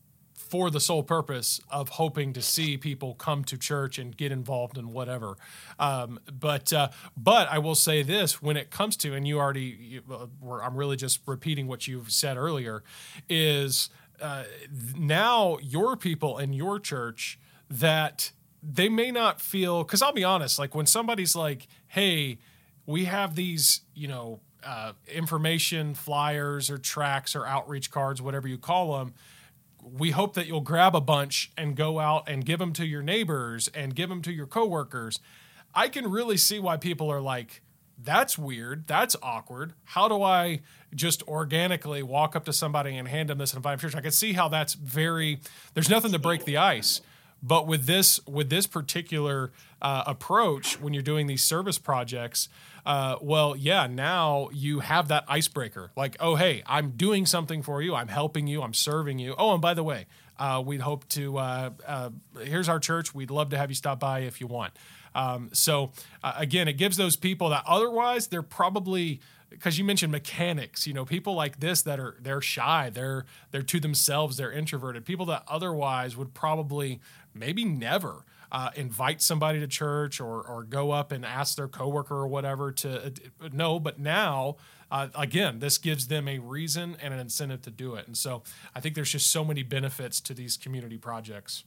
for 0.55 0.71
the 0.71 0.79
sole 0.79 1.03
purpose 1.03 1.61
of 1.69 1.89
hoping 1.89 2.33
to 2.33 2.41
see 2.41 2.77
people 2.77 3.17
come 3.17 3.43
to 3.43 3.59
church 3.59 3.99
and 3.99 4.17
get 4.17 4.31
involved 4.31 4.79
in 4.79 4.93
whatever. 4.93 5.37
Um, 5.81 6.21
but 6.31 6.73
uh, 6.73 6.91
but 7.17 7.49
I 7.51 7.59
will 7.59 7.75
say 7.75 8.05
this: 8.05 8.41
when 8.41 8.57
it 8.57 8.71
comes 8.71 8.97
to, 8.99 9.15
and 9.15 9.27
you 9.27 9.41
already, 9.41 9.77
you, 9.81 10.03
uh, 10.09 10.59
I'm 10.63 10.77
really 10.77 10.95
just 10.95 11.23
repeating 11.27 11.67
what 11.67 11.89
you've 11.89 12.13
said 12.13 12.37
earlier, 12.37 12.85
is 13.29 13.91
uh, 14.23 14.45
now 14.97 15.59
your 15.61 15.97
people 15.97 16.39
in 16.39 16.53
your 16.53 16.79
church 16.79 17.37
that 17.69 18.31
they 18.63 18.89
may 18.89 19.11
not 19.11 19.41
feel 19.41 19.83
because 19.83 20.03
I'll 20.03 20.13
be 20.13 20.23
honest, 20.23 20.57
like 20.57 20.73
when 20.73 20.87
somebody's 20.87 21.35
like, 21.35 21.67
"Hey, 21.89 22.39
we 22.87 23.07
have 23.07 23.35
these," 23.35 23.81
you 23.93 24.07
know. 24.07 24.39
Uh, 24.67 24.95
information 25.13 25.93
flyers 25.93 26.71
or 26.71 26.79
tracks 26.79 27.37
or 27.37 27.45
outreach 27.45 27.91
cards, 27.91 28.23
whatever 28.23 28.49
you 28.49 28.57
call 28.57 28.97
them, 28.97 29.13
we 29.85 30.11
hope 30.11 30.35
that 30.35 30.47
you'll 30.47 30.61
grab 30.61 30.97
a 30.97 31.01
bunch 31.01 31.53
and 31.57 31.77
go 31.77 32.01
out 32.01 32.29
and 32.29 32.45
give 32.45 32.59
them 32.59 32.73
to 32.75 32.87
your 32.87 33.03
neighbors 33.03 33.69
and 33.69 33.95
give 33.95 34.09
them 34.09 34.23
to 34.23 34.33
your 34.33 34.47
coworkers. 34.47 35.21
I 35.75 35.89
can 35.89 36.11
really 36.11 36.37
see 36.37 36.59
why 36.59 36.77
people 36.77 37.11
are 37.11 37.21
like, 37.21 37.63
that's 38.03 38.37
weird. 38.37 38.87
That's 38.87 39.15
awkward. 39.23 39.75
How 39.85 40.09
do 40.09 40.23
I 40.23 40.61
just 40.95 41.23
organically 41.29 42.03
walk 42.03 42.35
up 42.35 42.45
to 42.47 42.53
somebody 42.53 42.97
and 42.97 43.07
hand 43.07 43.29
them 43.29 43.39
this 43.39 43.53
and 43.53 43.59
invite 43.59 43.79
them 43.79 43.81
to 43.81 43.93
church? 43.93 43.99
I 43.99 44.03
can 44.03 44.11
see 44.11 44.33
how 44.33 44.49
that's 44.49 44.75
very, 44.75 45.41
there's 45.75 45.89
nothing 45.89 46.13
to 46.13 46.19
break 46.19 46.45
the 46.45 46.57
ice. 46.57 47.01
But 47.43 47.67
with 47.67 47.87
this 47.87 48.21
with 48.27 48.49
this 48.49 48.67
particular 48.67 49.53
uh, 49.83 50.05
approach, 50.07 50.81
when 50.81 50.95
you're 50.95 51.03
doing 51.03 51.27
these 51.27 51.43
service 51.43 51.79
projects, 51.79 52.49
uh, 52.87 53.17
well, 53.21 53.55
yeah, 53.57 53.87
now 53.87 54.49
you 54.53 54.81
have 54.81 55.09
that 55.09 55.25
icebreaker. 55.29 55.91
Like, 55.97 56.17
oh, 56.21 56.37
hey, 56.37 56.63
I'm 56.67 56.91
doing 56.91 57.27
something 57.27 57.63
for 57.63 57.83
you. 57.83 57.95
I'm 57.95 58.09
helping 58.09 58.47
you. 58.47 58.63
I'm 58.63 58.75
serving 58.75 59.19
you. 59.19 59.35
Oh, 59.37 59.53
and 59.53 59.61
by 59.61 59.75
the 59.75 59.85
way, 59.85 60.07
uh, 60.39 60.63
we'd 60.65 60.81
hope 60.81 61.09
to. 61.11 61.39
Uh, 61.39 61.71
uh, 61.87 62.11
here's 62.43 62.69
our 62.69 62.79
church. 62.79 63.15
We'd 63.15 63.31
love 63.31 63.51
to 63.51 63.59
have 63.59 63.71
you 63.71 63.75
stop 63.77 64.01
by 64.01 64.21
if 64.21 64.41
you 64.41 64.47
want. 64.47 64.73
Um, 65.15 65.51
so 65.53 65.93
uh, 66.23 66.33
again, 66.37 66.67
it 66.69 66.75
gives 66.75 66.97
those 66.97 67.17
people 67.17 67.51
that 67.51 67.65
otherwise 67.67 68.27
they're 68.27 68.43
probably 68.43 69.21
because 69.55 69.79
you 69.79 69.85
mentioned 69.85 70.13
mechanics 70.13 70.87
you 70.87 70.93
know 70.93 71.05
people 71.05 71.35
like 71.35 71.61
this 71.61 71.83
that 71.83 71.99
are 71.99 72.17
they're 72.21 72.41
shy 72.41 72.91
they're 72.91 73.25
they're 73.51 73.63
to 73.63 73.81
themselves 73.81 74.37
they're 74.37 74.53
introverted. 74.53 75.05
People 75.05 75.27
that 75.27 75.45
otherwise 75.49 76.17
would 76.17 76.35
probably 76.35 77.01
maybe 77.35 77.65
never 77.65 78.25
uh, 78.53 78.71
invite 78.77 79.21
somebody 79.21 79.59
to 79.61 79.67
church 79.67 80.21
or 80.21 80.43
or 80.43 80.63
go 80.63 80.91
up 80.91 81.13
and 81.13 81.25
ask 81.25 81.57
their 81.57 81.69
coworker 81.69 82.15
or 82.15 82.29
whatever 82.29 82.71
to 82.71 83.07
uh, 83.07 83.11
no 83.53 83.81
but 83.81 83.99
now 83.99 84.57
uh, 84.91 85.09
again 85.15 85.59
this 85.59 85.79
gives 85.79 86.09
them 86.09 86.29
a 86.29 86.39
reason 86.39 86.97
and 87.03 87.13
an 87.13 87.21
incentive 87.21 87.63
to 87.63 87.71
do 87.71 87.95
it. 87.95 88.07
And 88.07 88.17
so 88.17 88.43
i 88.75 88.81
think 88.81 88.95
there's 88.95 89.11
just 89.11 89.31
so 89.31 89.45
many 89.45 89.63
benefits 89.63 90.21
to 90.23 90.35
these 90.35 90.57
community 90.57 90.99
projects. 90.99 91.65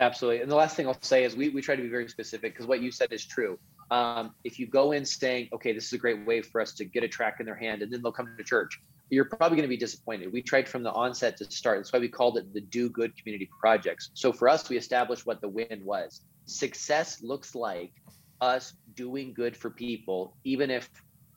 Absolutely. 0.00 0.42
And 0.42 0.50
the 0.50 0.56
last 0.56 0.76
thing 0.76 0.86
i'll 0.86 1.00
say 1.02 1.24
is 1.24 1.36
we, 1.36 1.48
we 1.50 1.62
try 1.62 1.76
to 1.76 1.82
be 1.82 1.88
very 1.88 2.08
specific 2.08 2.54
because 2.54 2.66
what 2.66 2.80
you 2.80 2.90
said 2.90 3.12
is 3.12 3.24
true 3.24 3.58
um, 3.90 4.34
if 4.44 4.58
you 4.58 4.66
go 4.66 4.92
in 4.92 5.04
saying, 5.04 5.48
okay, 5.52 5.72
this 5.72 5.86
is 5.86 5.92
a 5.92 5.98
great 5.98 6.26
way 6.26 6.42
for 6.42 6.60
us 6.60 6.72
to 6.74 6.84
get 6.84 7.02
a 7.02 7.08
track 7.08 7.36
in 7.40 7.46
their 7.46 7.54
hand 7.56 7.82
and 7.82 7.92
then 7.92 8.02
they'll 8.02 8.12
come 8.12 8.34
to 8.36 8.44
church, 8.44 8.80
you're 9.10 9.24
probably 9.24 9.56
going 9.56 9.62
to 9.62 9.68
be 9.68 9.76
disappointed. 9.76 10.32
We 10.32 10.42
tried 10.42 10.68
from 10.68 10.82
the 10.82 10.92
onset 10.92 11.36
to 11.38 11.50
start. 11.50 11.78
That's 11.78 11.92
why 11.92 11.98
we 11.98 12.08
called 12.08 12.38
it 12.38 12.52
the 12.54 12.60
Do 12.60 12.88
Good 12.88 13.16
Community 13.16 13.48
Projects. 13.60 14.10
So 14.14 14.32
for 14.32 14.48
us, 14.48 14.68
we 14.68 14.76
established 14.76 15.26
what 15.26 15.40
the 15.40 15.48
win 15.48 15.82
was. 15.84 16.22
Success 16.46 17.22
looks 17.22 17.54
like 17.54 17.92
us 18.40 18.74
doing 18.94 19.32
good 19.32 19.56
for 19.56 19.70
people, 19.70 20.36
even 20.44 20.70
if 20.70 20.90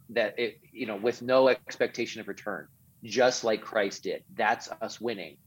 that 0.10 0.38
it, 0.40 0.60
you 0.72 0.86
know, 0.86 0.96
with 0.96 1.22
no 1.22 1.50
expectation 1.50 2.22
of 2.22 2.28
return, 2.28 2.68
just 3.04 3.44
like 3.44 3.62
Christ 3.62 4.04
did. 4.04 4.24
That's 4.36 4.70
us 4.82 5.02
winning. 5.02 5.38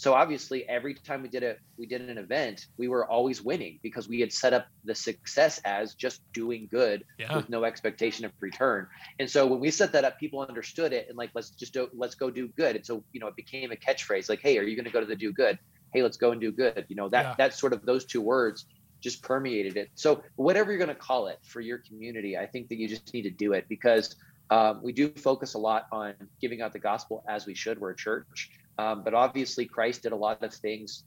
So 0.00 0.14
obviously, 0.14 0.66
every 0.66 0.94
time 0.94 1.20
we 1.20 1.28
did 1.28 1.42
a 1.42 1.56
we 1.76 1.84
did 1.84 2.00
an 2.00 2.16
event, 2.16 2.68
we 2.78 2.88
were 2.88 3.04
always 3.04 3.42
winning 3.42 3.78
because 3.82 4.08
we 4.08 4.18
had 4.18 4.32
set 4.32 4.54
up 4.54 4.66
the 4.82 4.94
success 4.94 5.60
as 5.66 5.92
just 5.92 6.22
doing 6.32 6.68
good 6.70 7.04
yeah. 7.18 7.36
with 7.36 7.50
no 7.50 7.64
expectation 7.64 8.24
of 8.24 8.32
return. 8.40 8.86
And 9.18 9.28
so 9.28 9.46
when 9.46 9.60
we 9.60 9.70
set 9.70 9.92
that 9.92 10.06
up, 10.06 10.18
people 10.18 10.40
understood 10.40 10.94
it 10.94 11.10
and 11.10 11.18
like 11.18 11.32
let's 11.34 11.50
just 11.50 11.74
do, 11.74 11.90
let's 11.92 12.14
go 12.14 12.30
do 12.30 12.48
good. 12.48 12.76
And 12.76 12.86
so 12.86 13.04
you 13.12 13.20
know 13.20 13.26
it 13.26 13.36
became 13.36 13.72
a 13.72 13.76
catchphrase 13.76 14.30
like, 14.30 14.40
hey, 14.40 14.56
are 14.56 14.62
you 14.62 14.74
going 14.74 14.86
to 14.86 14.90
go 14.90 15.00
to 15.00 15.06
the 15.06 15.14
do 15.14 15.34
good? 15.34 15.58
Hey, 15.92 16.02
let's 16.02 16.16
go 16.16 16.30
and 16.30 16.40
do 16.40 16.50
good. 16.50 16.86
You 16.88 16.96
know 16.96 17.10
that 17.10 17.22
yeah. 17.22 17.34
that 17.36 17.52
sort 17.52 17.74
of 17.74 17.84
those 17.84 18.06
two 18.06 18.22
words 18.22 18.64
just 19.02 19.22
permeated 19.22 19.76
it. 19.76 19.90
So 19.96 20.22
whatever 20.36 20.72
you're 20.72 20.78
going 20.78 20.88
to 20.88 20.94
call 20.94 21.26
it 21.26 21.40
for 21.42 21.60
your 21.60 21.76
community, 21.76 22.38
I 22.38 22.46
think 22.46 22.70
that 22.70 22.78
you 22.78 22.88
just 22.88 23.12
need 23.12 23.24
to 23.24 23.30
do 23.30 23.52
it 23.52 23.66
because 23.68 24.16
um, 24.50 24.80
we 24.82 24.92
do 24.92 25.10
focus 25.10 25.52
a 25.52 25.58
lot 25.58 25.88
on 25.92 26.14
giving 26.40 26.62
out 26.62 26.72
the 26.72 26.78
gospel 26.78 27.22
as 27.28 27.44
we 27.44 27.54
should. 27.54 27.78
We're 27.78 27.90
a 27.90 27.96
church, 27.96 28.50
um, 28.78 29.02
but 29.04 29.14
obviously, 29.14 29.66
Christ 29.66 30.02
did 30.02 30.12
a 30.12 30.16
lot 30.16 30.42
of 30.42 30.52
things 30.54 31.04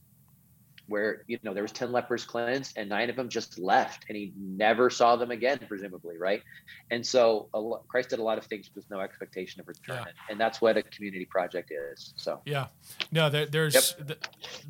where 0.88 1.24
you 1.28 1.38
know 1.44 1.54
there 1.54 1.64
was 1.64 1.72
10 1.72 1.92
lepers 1.92 2.26
cleansed 2.26 2.78
and 2.78 2.90
nine 2.90 3.10
of 3.10 3.16
them 3.16 3.30
just 3.30 3.58
left 3.58 4.06
and 4.10 4.18
he 4.18 4.34
never 4.38 4.90
saw 4.90 5.16
them 5.16 5.32
again 5.32 5.60
presumably 5.68 6.18
right? 6.18 6.42
And 6.92 7.06
so 7.06 7.50
lot, 7.54 7.88
christ 7.88 8.10
did 8.10 8.20
a 8.20 8.24
lot 8.24 8.38
of 8.38 8.46
things 8.46 8.70
with 8.76 8.90
no 8.90 9.00
expectation 9.00 9.62
of 9.62 9.68
return 9.68 10.04
yeah. 10.06 10.30
and 10.30 10.40
that's 10.40 10.62
what 10.62 10.78
a 10.78 10.84
community 10.84 11.26
project 11.26 11.72
is 11.72 12.14
so. 12.16 12.42
Yeah. 12.46 12.68
No 13.12 13.30
there, 13.30 13.46
there's 13.46 13.96
yep. 13.98 14.08
th- 14.08 14.20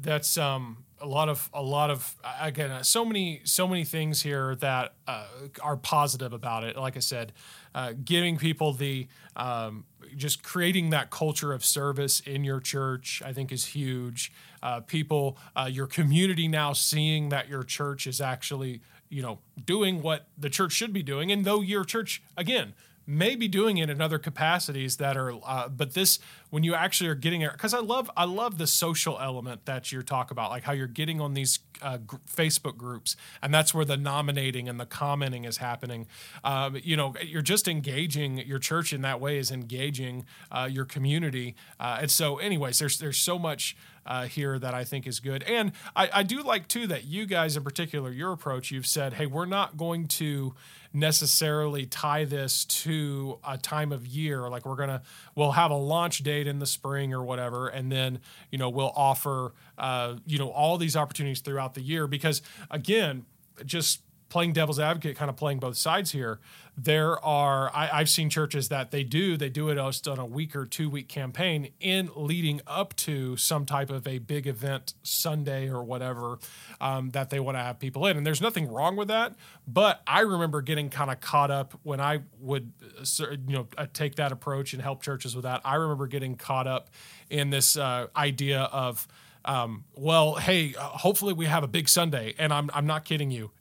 that's 0.02 0.38
um 0.38 0.84
a 1.02 1.08
lot 1.08 1.30
of 1.30 1.49
a 1.54 1.62
lot 1.62 1.89
of 1.91 2.15
again 2.39 2.71
uh, 2.71 2.84
so 2.84 3.04
many 3.04 3.41
so 3.43 3.67
many 3.67 3.84
things 3.84 4.21
here 4.21 4.56
that 4.56 4.93
uh, 5.08 5.26
are 5.62 5.76
positive 5.76 6.32
about 6.32 6.63
it. 6.63 6.78
Like 6.78 6.95
i 6.95 7.02
said 7.02 7.34
uh, 7.76 7.93
giving 8.04 8.38
people 8.38 8.73
the 8.73 9.08
um, 9.36 9.86
just 10.15 10.43
creating 10.43 10.91
that 10.91 11.10
culture 11.10 11.54
of 11.54 11.65
service 11.65 12.19
in 12.19 12.43
your 12.43 12.60
church 12.60 13.21
i 13.26 13.34
think 13.34 13.52
is 13.52 13.65
huge 13.67 14.32
uh, 14.63 14.80
people 14.80 15.38
uh, 15.56 15.69
your 15.71 15.86
community 15.86 16.47
now 16.47 16.73
seeing 16.73 17.30
that 17.30 17.47
your 17.47 17.63
church 17.63 18.08
is 18.08 18.19
actually 18.19 18.82
you 19.10 19.21
know 19.21 19.38
doing 19.63 20.02
what 20.02 20.28
the 20.38 20.49
church 20.49 20.71
should 20.71 20.93
be 20.93 21.04
doing. 21.04 21.32
And 21.32 21.45
though 21.45 21.62
your 21.62 21.84
church 21.84 22.23
again 22.36 22.73
may 23.06 23.36
be 23.36 23.49
doing 23.49 23.78
it 23.78 23.89
in 23.89 24.02
other 24.02 24.17
capacities 24.17 24.97
that 24.97 25.17
are 25.17 25.34
uh, 25.45 25.67
but 25.67 25.93
this 25.93 26.19
when 26.54 26.62
you 26.62 26.76
actually 26.76 27.10
are 27.10 27.16
getting 27.16 27.42
it 27.42 27.52
because 27.52 27.74
i 27.74 27.80
love 27.80 28.12
i 28.16 28.24
love 28.24 28.60
the 28.60 28.68
social 28.68 29.18
element 29.20 29.66
that 29.66 29.92
you 29.92 30.04
talk 30.04 30.30
about 30.30 30.52
like 30.52 30.62
how 30.62 30.72
you're 30.72 30.86
getting 30.86 31.20
on 31.20 31.34
these 31.34 31.58
uh, 31.82 31.98
facebook 32.32 32.78
groups 32.78 33.16
and 33.42 33.52
that's 33.52 33.74
where 33.74 33.84
the 33.84 33.98
nominating 33.98 34.70
and 34.70 34.80
the 34.80 34.86
commenting 34.86 35.46
is 35.46 35.58
happening 35.58 36.06
um, 36.44 36.78
you 36.84 36.96
know 36.96 37.16
you're 37.26 37.42
just 37.42 37.68
engaging 37.68 38.38
your 38.38 38.60
church 38.60 38.94
in 38.94 39.02
that 39.02 39.20
way 39.20 39.39
is 39.39 39.50
engaging 39.50 40.26
uh, 40.52 40.70
your 40.72 40.86
community 40.86 41.56
uh, 41.80 41.98
and 42.02 42.12
so 42.12 42.38
anyways 42.38 42.78
there's 42.78 43.00
there's 43.00 43.18
so 43.18 43.39
much 43.39 43.76
uh, 44.06 44.26
here 44.26 44.60
that 44.60 44.74
I 44.74 44.84
think 44.84 45.08
is 45.08 45.22
good. 45.22 45.44
And 45.44 45.72
I, 45.96 46.10
I 46.13 46.24
do 46.24 46.44
like 46.44 46.68
too 46.68 46.88
that 46.88 47.06
you 47.06 47.26
guys 47.26 47.56
in 47.56 47.63
particular, 47.63 48.12
your 48.12 48.34
approach, 48.34 48.70
you've 48.70 48.86
said, 48.86 49.13
hey, 49.13 49.26
we're 49.26 49.46
not 49.46 49.78
going 49.78 50.08
to 50.10 50.54
necessarily 50.94 51.88
tie 51.88 52.24
this 52.24 52.66
to 52.66 53.39
a 53.48 53.58
time 53.58 53.92
of 53.92 54.06
year. 54.06 54.48
Like 54.50 54.66
we're 54.66 54.76
gonna 54.76 55.02
we'll 55.36 55.54
have 55.54 55.72
a 55.72 55.76
launch 55.76 56.24
in 56.47 56.60
the 56.60 56.65
spring 56.65 57.13
or 57.13 57.23
whatever, 57.23 57.67
and 57.67 57.91
then 57.91 58.19
you 58.51 58.58
know 58.58 58.69
we'll 58.69 58.93
offer 58.95 59.53
uh, 59.77 60.15
you 60.25 60.38
know 60.38 60.49
all 60.49 60.77
these 60.77 60.95
opportunities 60.95 61.41
throughout 61.41 61.73
the 61.73 61.82
year 61.82 62.08
because 62.08 62.41
again, 62.69 63.25
just 63.65 64.01
playing 64.34 64.52
devil's 64.52 64.80
advocate, 64.80 65.15
kind 65.15 65.30
of 65.30 65.38
playing 65.38 65.60
both 65.60 65.78
sides 65.78 66.12
here. 66.12 66.39
There 66.76 67.24
are 67.24 67.69
I, 67.72 68.00
have 68.00 68.10
seen 68.10 68.32
churches 68.32 68.69
that 68.69 68.89
they 68.89 69.04
do 69.04 69.38
they 69.38 69.50
do 69.50 69.69
it 69.69 69.76
just 69.76 70.08
on 70.08 70.17
a 70.17 70.26
week 70.26 70.56
or 70.56 70.65
two 70.65 70.89
week 70.89 71.08
campaign 71.08 71.69
in 71.80 72.10
leading 72.15 72.60
up 72.65 72.96
to 72.96 73.38
some 73.38 73.63
type 73.63 73.91
of 73.91 74.08
a 74.08 74.17
big 74.17 74.48
event 74.48 74.96
Sunday 75.04 75.69
or 75.69 75.84
whatever 75.84 76.39
um, 76.82 77.12
that 77.12 77.30
they 77.30 77.39
want 77.39 77.58
to 77.58 77.62
have 77.62 77.78
people 77.78 78.08
in, 78.08 78.17
and 78.17 78.26
there's 78.26 78.41
nothing 78.41 78.72
wrong 78.72 78.96
with 78.96 79.08
that. 79.10 79.36
But 79.67 80.02
I 80.08 80.22
remember 80.22 80.63
getting 80.63 80.89
kind 80.89 81.12
of 81.12 81.22
caught 81.22 81.52
up 81.52 81.80
when 81.84 82.02
I 82.02 82.22
would 82.39 82.74
you 83.19 83.38
know 83.56 83.67
uh, 83.78 83.86
take 83.93 84.15
that 84.15 84.32
approach 84.32 84.74
and 84.74 84.82
help 84.82 85.04
churches 85.04 85.36
with 85.36 85.43
that. 85.43 85.62
I 85.63 85.76
remember 85.76 86.08
getting 86.08 86.38
caught 86.38 86.65
up 86.65 86.89
in 87.30 87.52
this 87.52 87.78
uh, 87.78 88.08
idea 88.15 88.62
of 88.62 89.08
um, 89.46 89.84
well, 89.93 90.36
hey, 90.36 90.74
uh, 90.74 90.82
hopefully 90.82 91.34
we 91.34 91.46
have 91.46 91.63
a 91.63 91.67
big 91.67 91.88
Sunday, 91.88 92.34
and 92.39 92.52
I'm 92.52 92.72
I'm 92.74 92.88
not 92.88 93.06
kidding 93.06 93.30
you 93.30 93.52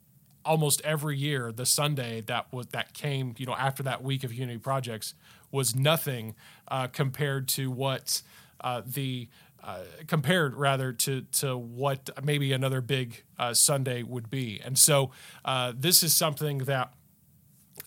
almost 0.45 0.81
every 0.81 1.17
year 1.17 1.51
the 1.51 1.65
Sunday 1.65 2.21
that 2.21 2.51
was 2.51 2.67
that 2.67 2.93
came, 2.93 3.33
you 3.37 3.45
know, 3.45 3.55
after 3.55 3.83
that 3.83 4.03
week 4.03 4.23
of 4.23 4.33
Unity 4.33 4.59
projects, 4.59 5.13
was 5.51 5.75
nothing 5.75 6.35
uh, 6.67 6.87
compared 6.87 7.47
to 7.49 7.69
what 7.71 8.21
uh, 8.61 8.81
the 8.85 9.27
uh, 9.63 9.79
compared 10.07 10.55
rather 10.55 10.91
to 10.91 11.21
to 11.31 11.57
what 11.57 12.09
maybe 12.23 12.51
another 12.51 12.81
big 12.81 13.23
uh, 13.39 13.53
Sunday 13.53 14.03
would 14.03 14.29
be. 14.29 14.59
And 14.63 14.77
so 14.77 15.11
uh, 15.45 15.73
this 15.75 16.03
is 16.03 16.13
something 16.13 16.59
that 16.59 16.93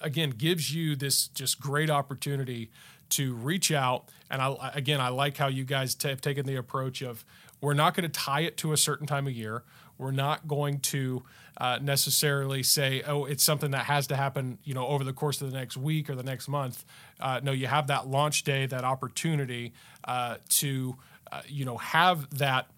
again 0.00 0.30
gives 0.30 0.74
you 0.74 0.96
this 0.96 1.28
just 1.28 1.60
great 1.60 1.90
opportunity 1.90 2.70
to 3.08 3.34
reach 3.34 3.70
out. 3.70 4.08
And 4.30 4.42
I, 4.42 4.72
again, 4.74 5.00
I 5.00 5.08
like 5.08 5.36
how 5.36 5.48
you 5.48 5.64
guys 5.64 5.94
t- 5.94 6.08
have 6.08 6.20
taken 6.20 6.46
the 6.46 6.56
approach 6.56 7.02
of 7.02 7.24
we're 7.60 7.74
not 7.74 7.94
going 7.94 8.10
to 8.10 8.20
tie 8.20 8.40
it 8.40 8.56
to 8.58 8.72
a 8.72 8.76
certain 8.76 9.06
time 9.06 9.26
of 9.26 9.32
year. 9.32 9.62
We're 9.98 10.10
not 10.10 10.46
going 10.46 10.80
to 10.80 11.22
uh, 11.58 11.78
necessarily 11.80 12.62
say, 12.62 13.02
oh, 13.06 13.24
it's 13.24 13.42
something 13.42 13.70
that 13.70 13.86
has 13.86 14.06
to 14.08 14.16
happen, 14.16 14.58
you 14.64 14.74
know, 14.74 14.86
over 14.86 15.04
the 15.04 15.12
course 15.12 15.40
of 15.40 15.50
the 15.50 15.56
next 15.56 15.76
week 15.76 16.10
or 16.10 16.14
the 16.14 16.22
next 16.22 16.48
month. 16.48 16.84
Uh, 17.18 17.40
no, 17.42 17.52
you 17.52 17.66
have 17.66 17.86
that 17.86 18.06
launch 18.06 18.44
day, 18.44 18.66
that 18.66 18.84
opportunity 18.84 19.72
uh, 20.04 20.36
to, 20.50 20.96
uh, 21.32 21.42
you 21.46 21.64
know, 21.64 21.78
have 21.78 22.28
that 22.38 22.68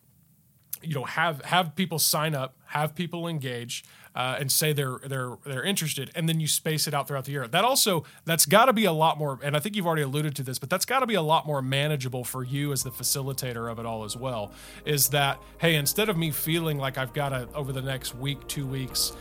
you 0.82 0.94
know 0.94 1.04
have 1.04 1.44
have 1.44 1.74
people 1.74 1.98
sign 1.98 2.34
up 2.34 2.56
have 2.66 2.94
people 2.94 3.26
engage 3.26 3.84
uh, 4.18 4.36
and 4.38 4.52
say 4.52 4.74
they're 4.74 4.98
they're 5.06 5.38
they're 5.46 5.64
interested 5.64 6.10
and 6.14 6.28
then 6.28 6.40
you 6.40 6.46
space 6.46 6.86
it 6.86 6.92
out 6.92 7.08
throughout 7.08 7.24
the 7.24 7.32
year. 7.32 7.48
That 7.48 7.64
also 7.64 8.04
that's 8.26 8.44
got 8.44 8.66
to 8.66 8.72
be 8.72 8.84
a 8.84 8.92
lot 8.92 9.18
more 9.18 9.38
and 9.42 9.56
i 9.56 9.60
think 9.60 9.76
you've 9.76 9.86
already 9.86 10.02
alluded 10.02 10.34
to 10.36 10.42
this 10.42 10.58
but 10.58 10.68
that's 10.68 10.84
got 10.84 11.00
to 11.00 11.06
be 11.06 11.14
a 11.14 11.22
lot 11.22 11.46
more 11.46 11.62
manageable 11.62 12.24
for 12.24 12.44
you 12.44 12.72
as 12.72 12.82
the 12.82 12.90
facilitator 12.90 13.70
of 13.70 13.78
it 13.78 13.86
all 13.86 14.04
as 14.04 14.16
well 14.16 14.52
is 14.84 15.08
that 15.08 15.40
hey 15.58 15.74
instead 15.74 16.08
of 16.08 16.16
me 16.16 16.30
feeling 16.30 16.78
like 16.78 16.98
i've 16.98 17.12
got 17.12 17.30
to 17.30 17.48
over 17.54 17.72
the 17.72 17.82
next 17.82 18.14
week 18.14 18.46
two 18.48 18.66
weeks 18.66 19.12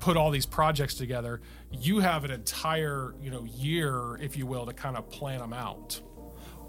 put 0.00 0.16
all 0.16 0.30
these 0.30 0.46
projects 0.46 0.94
together 0.94 1.40
you 1.72 1.98
have 1.98 2.24
an 2.24 2.30
entire 2.30 3.14
you 3.20 3.30
know 3.30 3.44
year 3.44 4.16
if 4.20 4.36
you 4.36 4.46
will 4.46 4.64
to 4.66 4.72
kind 4.72 4.96
of 4.96 5.08
plan 5.10 5.40
them 5.40 5.52
out 5.52 6.00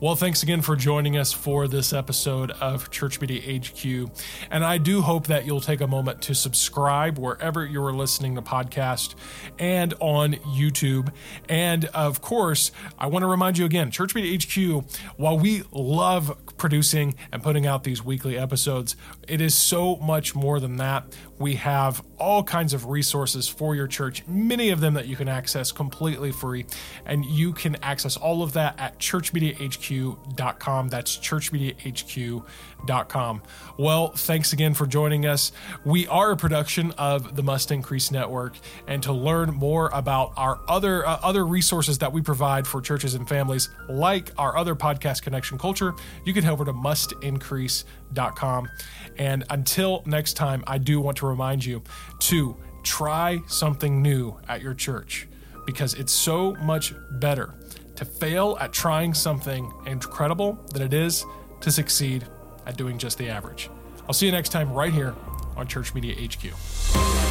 well, 0.02 0.16
thanks 0.16 0.44
again 0.44 0.62
for 0.62 0.78
joining 0.78 1.18
us 1.18 1.34
for 1.34 1.68
this 1.68 1.92
episode 1.92 2.52
of 2.52 2.90
Church 2.90 3.20
Media 3.20 3.60
HQ. 3.60 4.10
And 4.50 4.64
I 4.64 4.78
do 4.78 5.02
hope 5.02 5.28
that 5.28 5.46
you'll 5.46 5.60
take 5.60 5.82
a 5.82 5.88
moment 5.88 6.22
to 6.22 6.34
subscribe 6.34 7.18
wherever 7.18 7.66
you're 7.66 7.92
listening 7.92 8.36
to 8.36 8.42
podcast 8.42 9.16
and 9.58 9.94
on 10.00 10.36
YouTube. 10.36 11.12
And 11.50 11.86
of 11.86 12.22
course, 12.22 12.72
I 12.98 13.08
want 13.08 13.24
to 13.24 13.28
remind 13.28 13.58
you 13.58 13.66
again, 13.66 13.92
Church 13.92 14.16
Media 14.16 14.38
HQ, 14.38 14.86
while 15.18 15.38
we 15.38 15.64
love 15.74 16.38
producing 16.60 17.16
and 17.32 17.42
putting 17.42 17.66
out 17.66 17.84
these 17.84 18.04
weekly 18.04 18.38
episodes, 18.38 18.96
it 19.28 19.42
is 19.42 19.56
so 19.56 19.96
much 19.98 20.36
more 20.36 20.60
than 20.60 20.78
that. 20.78 21.06
We 21.40 21.56
have 21.56 22.04
all 22.18 22.44
kinds 22.44 22.74
of 22.74 22.88
resources 22.88 23.48
for 23.48 23.76
your 23.76 23.88
church, 23.88 24.28
many 24.28 24.70
of 24.70 24.82
them 24.82 24.94
that 24.96 25.08
you 25.08 25.16
can 25.16 25.30
access 25.30 25.72
completely 25.72 26.32
free. 26.32 26.66
And 27.06 27.26
you 27.26 27.54
can 27.54 27.78
access 27.78 28.18
all 28.18 28.44
of 28.44 28.54
that 28.54 28.80
at 28.80 29.00
churchmediahq.com. 29.00 30.90
That's 30.90 31.18
churchmediahq.com. 31.18 33.42
Well, 33.78 34.08
thanks 34.10 34.54
again 34.54 34.74
for 34.74 34.86
joining 34.86 35.26
us. 35.26 35.52
We 35.86 36.08
are 36.08 36.32
a 36.32 36.38
production 36.38 36.92
of 36.98 37.36
the 37.36 37.44
Must 37.44 37.72
Increase 37.72 38.12
Network. 38.12 38.54
And 38.88 39.02
to 39.04 39.14
learn 39.14 39.54
more 39.54 39.90
about 39.94 40.34
our 40.36 40.60
other, 40.68 41.08
uh, 41.08 41.20
other 41.24 41.46
resources 41.46 42.00
that 42.00 42.12
we 42.12 42.22
provide 42.22 42.68
for 42.68 42.82
churches 42.82 43.16
and 43.16 43.28
families, 43.28 43.70
like 43.88 44.32
our 44.38 44.58
other 44.58 44.76
podcast, 44.76 45.22
Connection 45.22 45.58
Culture, 45.58 45.94
you 46.26 46.34
can 46.34 46.44
over 46.50 46.66
to 46.66 46.74
mustincrease.com. 46.74 48.70
And 49.18 49.44
until 49.50 50.04
next 50.06 50.34
time, 50.34 50.64
I 50.68 50.78
do 50.78 51.00
want 51.00 51.18
to 51.18 51.28
remind 51.28 51.64
you 51.64 51.84
to 52.20 52.58
try 52.84 53.42
something 53.48 54.02
new 54.02 54.38
at 54.48 54.62
your 54.62 54.74
church 54.74 55.28
because 55.66 55.94
it's 55.94 56.12
so 56.12 56.56
much 56.56 56.94
better 57.20 57.54
to 57.96 58.06
fail 58.06 58.58
at 58.60 58.72
trying 58.72 59.14
something 59.14 59.72
incredible 59.86 60.58
than 60.74 60.82
it 60.82 60.94
is 60.94 61.26
to 61.62 61.72
succeed 61.72 62.26
at 62.66 62.78
doing 62.78 62.98
just 62.98 63.18
the 63.18 63.30
average. 63.30 63.70
I'll 64.08 64.14
see 64.14 64.26
you 64.26 64.32
next 64.32 64.50
time 64.50 64.74
right 64.74 64.94
here 64.94 65.14
on 65.56 65.68
Church 65.68 65.94
Media 65.94 66.16
HQ. 66.16 67.29